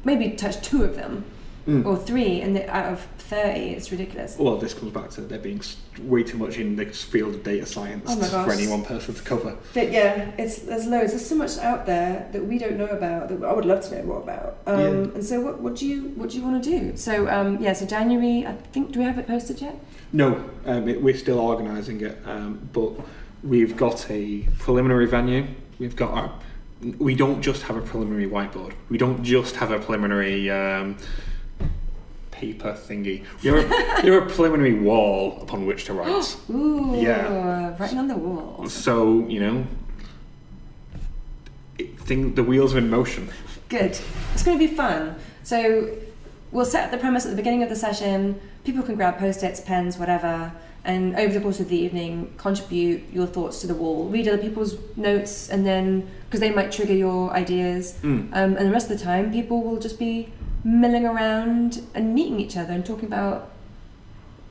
[0.03, 1.25] maybe touch two of them
[1.67, 1.85] Mm.
[1.85, 4.37] or three, and the, out of thirty, it's ridiculous.
[4.39, 5.61] Well, this comes back to there being
[6.01, 9.21] way too much in this field of data science Oh for any one person to
[9.21, 9.55] cover.
[9.75, 11.11] But yeah, it's there's loads.
[11.11, 13.95] There's so much out there that we don't know about that I would love to
[13.97, 14.57] know more about.
[14.65, 14.87] Um, Yeah.
[15.15, 16.97] And so, what, what do you what do you want to do?
[16.97, 18.47] So um, yeah, so January.
[18.47, 19.77] I think do we have it posted yet?
[20.11, 22.93] No, um, it, we're still organising it, um, but
[23.43, 25.45] we've got a preliminary venue.
[25.77, 26.33] We've got our.
[26.97, 28.73] We don't just have a preliminary whiteboard.
[28.89, 30.95] We don't just have a preliminary um,
[32.31, 33.25] paper thingy.
[33.43, 36.37] We have, a, have a preliminary wall upon which to write.
[36.49, 37.75] Ooh, Yeah.
[37.77, 38.71] writing on the walls.
[38.73, 39.67] So you know,
[41.77, 43.29] it, thing, the wheels are in motion.
[43.67, 43.99] Good.
[44.33, 45.15] It's going to be fun.
[45.43, 45.95] So
[46.51, 48.39] we'll set the premise at the beginning of the session.
[48.63, 50.51] People can grab post-its, pens, whatever,
[50.85, 54.07] and over the course of the evening, contribute your thoughts to the wall.
[54.07, 57.97] Read other people's notes, and then because they might trigger your ideas.
[58.01, 58.29] Mm.
[58.33, 60.31] Um, and the rest of the time, people will just be
[60.63, 63.51] milling around and meeting each other and talking about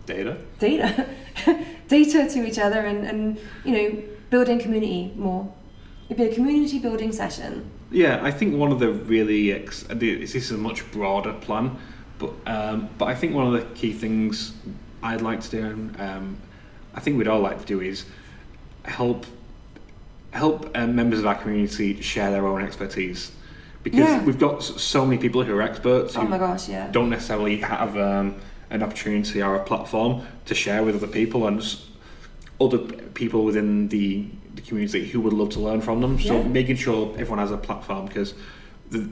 [0.07, 0.39] Data.
[0.59, 1.07] data,
[1.89, 5.53] data to each other, and, and you know, building community more.
[6.07, 7.71] It'd be a community building session.
[7.91, 11.77] Yeah, I think one of the really ex- this is a much broader plan,
[12.19, 14.53] but um, but I think one of the key things
[15.03, 16.37] I'd like to do, and um,
[16.95, 18.05] I think we'd all like to do, is
[18.85, 19.27] help
[20.33, 23.33] help uh, members of our community share their own expertise,
[23.83, 24.23] because Yeah.
[24.25, 26.89] we've got so many people who are experts Oh who my gosh, yeah.
[26.91, 28.35] don't necessarily have um,
[28.71, 31.63] an opportunity or a platform to share with other people and
[32.61, 32.79] other
[33.15, 36.21] people within the, the community who would love to learn from them.
[36.21, 36.49] So Yeah.
[36.49, 38.35] making sure everyone has a platform because
[38.91, 39.09] the,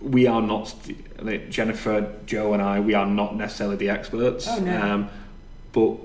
[0.00, 0.74] we are not
[1.20, 2.80] like Jennifer, Joe, and I.
[2.80, 4.46] We are not necessarily the experts.
[4.48, 4.80] Oh, no.
[4.80, 5.10] Um,
[5.72, 5.96] but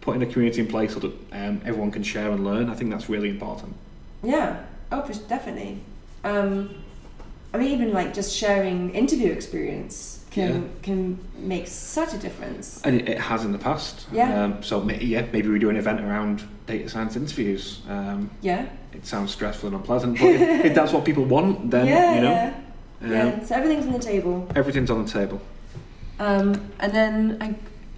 [0.00, 2.90] putting a community in place so that um, everyone can share and learn, I think
[2.90, 3.74] that's really important.
[4.22, 4.64] Yeah.
[4.90, 5.78] Oh, definitely.
[6.24, 6.74] Um,
[7.54, 10.68] I mean, even like just sharing interview experience can Yeah.
[10.82, 12.80] can make such a difference.
[12.84, 14.06] And it, it has in the past.
[14.12, 14.44] Yeah.
[14.44, 17.80] Um, so yeah, maybe we do an event around data science interviews.
[17.88, 18.66] Um, Yeah.
[18.94, 22.14] it sounds stressful and unpleasant, but if, if that's what people want, then yeah.
[22.14, 22.54] you know, yeah.
[23.04, 23.44] Yeah.
[23.44, 24.48] So everything's on the table.
[24.54, 25.40] everything's on the table.
[26.18, 27.54] Um, and then, I,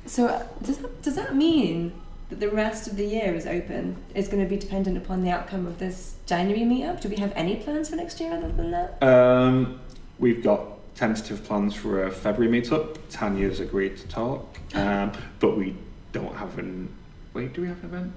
[0.06, 1.92] so uh, does that, does that mean
[2.30, 3.96] that the rest of the year is open?
[4.14, 7.00] Is going to be dependent upon the outcome of this January meetup?
[7.00, 9.02] Do we have any plans for next year other than that?
[9.02, 9.80] Um,
[10.18, 10.62] we've got
[10.94, 12.96] tentative plans for a February meetup.
[13.10, 15.76] Tania's agreed to talk, um, but we
[16.12, 16.88] don't have an.
[17.34, 18.12] Wait, do we have an event?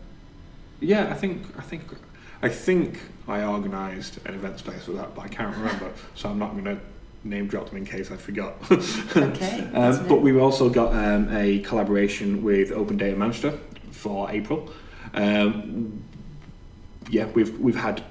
[0.80, 1.84] Yeah, I think I think
[2.42, 6.40] I think I organised an event space for that, but I can't remember, so I'm
[6.40, 6.80] not going to
[7.24, 8.56] name drop them in case I forgot.
[9.18, 13.58] Okay, um, but we've also got um, a collaboration with Open Data Manchester
[13.92, 14.72] for April.
[15.14, 16.04] Um,
[17.10, 18.04] yeah, we've we've had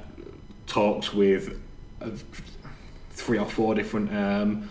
[0.66, 1.60] talks with
[2.00, 2.10] uh,
[3.10, 4.68] three or four different um,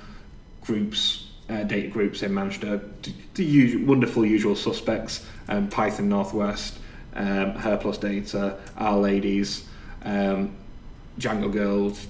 [0.61, 2.81] groups, uh, data groups in Manchester.
[3.03, 6.79] The, the usual, wonderful usual suspects: um, Python Northwest,
[7.15, 9.65] um, Her Plus Data, R-Ladies,
[10.03, 10.55] um,
[11.19, 12.07] Django Girls,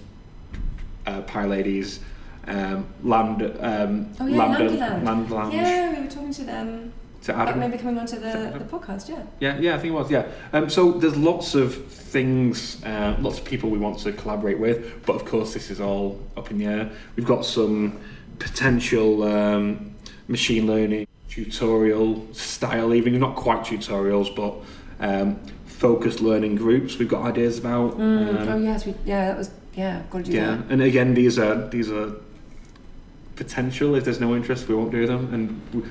[1.06, 2.00] uh, PyLadies.
[2.48, 5.04] Um, land, um, Oh yeah, Lambda- Landyland.
[5.04, 5.54] Land Lounge.
[5.56, 6.94] Yeah, we were talking to them.
[7.24, 7.60] To Adam.
[7.60, 9.10] maybe coming onto the, the podcast.
[9.10, 9.24] Yeah.
[9.40, 10.12] Yeah, yeah, I think it was.
[10.12, 10.28] Yeah.
[10.54, 15.04] Um, so there's lots of things, uh, lots of people we want to collaborate with,
[15.08, 16.92] but of course this is all up in the air.
[17.16, 18.00] We've got some
[18.38, 19.96] potential um,
[20.28, 24.54] machine learning tutorial style, even not quite tutorials, but
[25.00, 26.98] um, focused learning groups.
[26.98, 27.98] We've got ideas about.
[27.98, 30.66] Mm, um, oh yes, we yeah that was yeah got to do yeah, that.
[30.70, 32.14] and again, these are these are
[33.36, 33.96] potential.
[33.96, 35.62] If there's no interest, we won't do them, and.
[35.74, 35.90] We,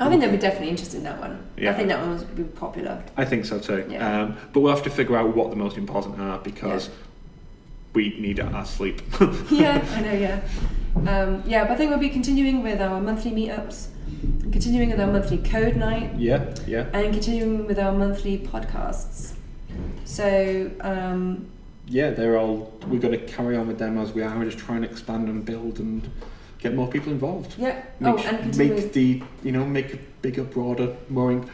[0.00, 1.42] I think they'd be definitely interested in that one.
[1.56, 1.70] Yeah.
[1.70, 3.02] I think that one would be popular.
[3.16, 3.86] I think so too.
[3.88, 4.22] Yeah.
[4.22, 6.94] Um, but we'll have to figure out what the most important are because Yeah.
[7.94, 9.00] we need our sleep.
[9.50, 10.12] yeah, I know.
[10.12, 10.40] Yeah,
[11.06, 11.64] um, yeah.
[11.64, 13.86] But I think we'll be continuing with our monthly meetups,
[14.50, 16.86] continuing with our monthly code night, yeah, yeah.
[16.92, 19.34] and continuing with our monthly podcasts.
[20.04, 21.46] So um,
[21.86, 24.36] Yeah, they're all, we're going to carry on with them as we are.
[24.38, 26.08] We're just trying to expand and build and
[26.58, 27.54] get more people involved.
[27.58, 27.82] yeah.
[28.00, 31.48] Make, oh, and continue make the, you know, make a bigger, broader, more, in,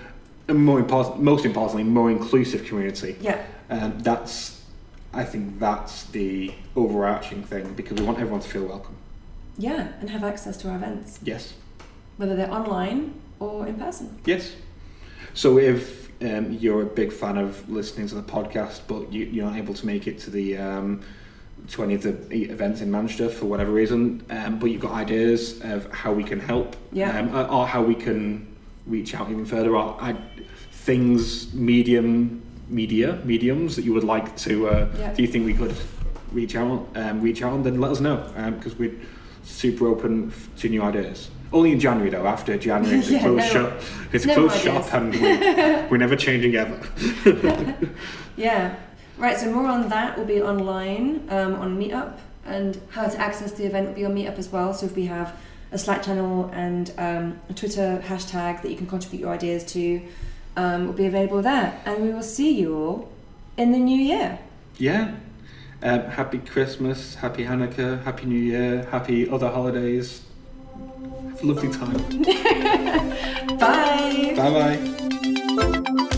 [0.49, 3.17] and more important, most importantly, more inclusive community.
[3.21, 4.63] yeah, Um, that's,
[5.15, 8.97] I think that's the overarching thing because we want everyone to feel welcome.
[9.57, 11.55] yeah, and have access to our events, Yes.
[12.19, 14.19] Whether they're online or in person.
[14.27, 14.53] Yes.
[15.35, 19.47] So if um, you're a big fan of listening to the podcast, but you, you're
[19.47, 21.01] not able to make it to the um,
[21.69, 24.93] to any of the e- events in Manchester for whatever reason, um, but you've got
[24.93, 27.19] ideas of how we can help, Yeah.
[27.19, 28.47] um, or- how we can
[28.87, 30.17] reach out even further, or I,
[30.73, 34.69] things, medium, media, mediums that you would like to.
[34.69, 35.13] Uh, Yeah.
[35.15, 35.75] Do you think we could
[36.33, 38.17] reach out, um, reach out, and then let us know
[38.57, 38.95] because we're
[39.43, 41.29] super open f- to new ideas.
[41.53, 42.27] Only in January though.
[42.27, 43.81] After January, it's a Yeah, closed no- shop.
[44.13, 44.87] It's a no closed ideas.
[44.91, 45.13] shop, and
[45.85, 46.79] we, we're never changing ever.
[48.37, 48.77] Yeah.
[49.17, 53.51] Right, so more on that will be online um, on Meetup, and how to access
[53.53, 54.73] the event will be on Meetup as well.
[54.73, 55.35] So if we have
[55.73, 60.01] a Slack channel and um, a Twitter hashtag that you can contribute your ideas to,
[60.57, 61.81] um, will be available there.
[61.85, 63.09] And we will see you all
[63.57, 64.39] in the new year.
[64.77, 65.15] Yeah.
[65.83, 70.23] Um, happy Christmas, happy Hanukkah, happy New Year, happy other holidays.
[71.31, 71.99] Have a lovely time.
[73.59, 74.35] bye.
[74.37, 74.51] Bye
[75.97, 76.15] bye.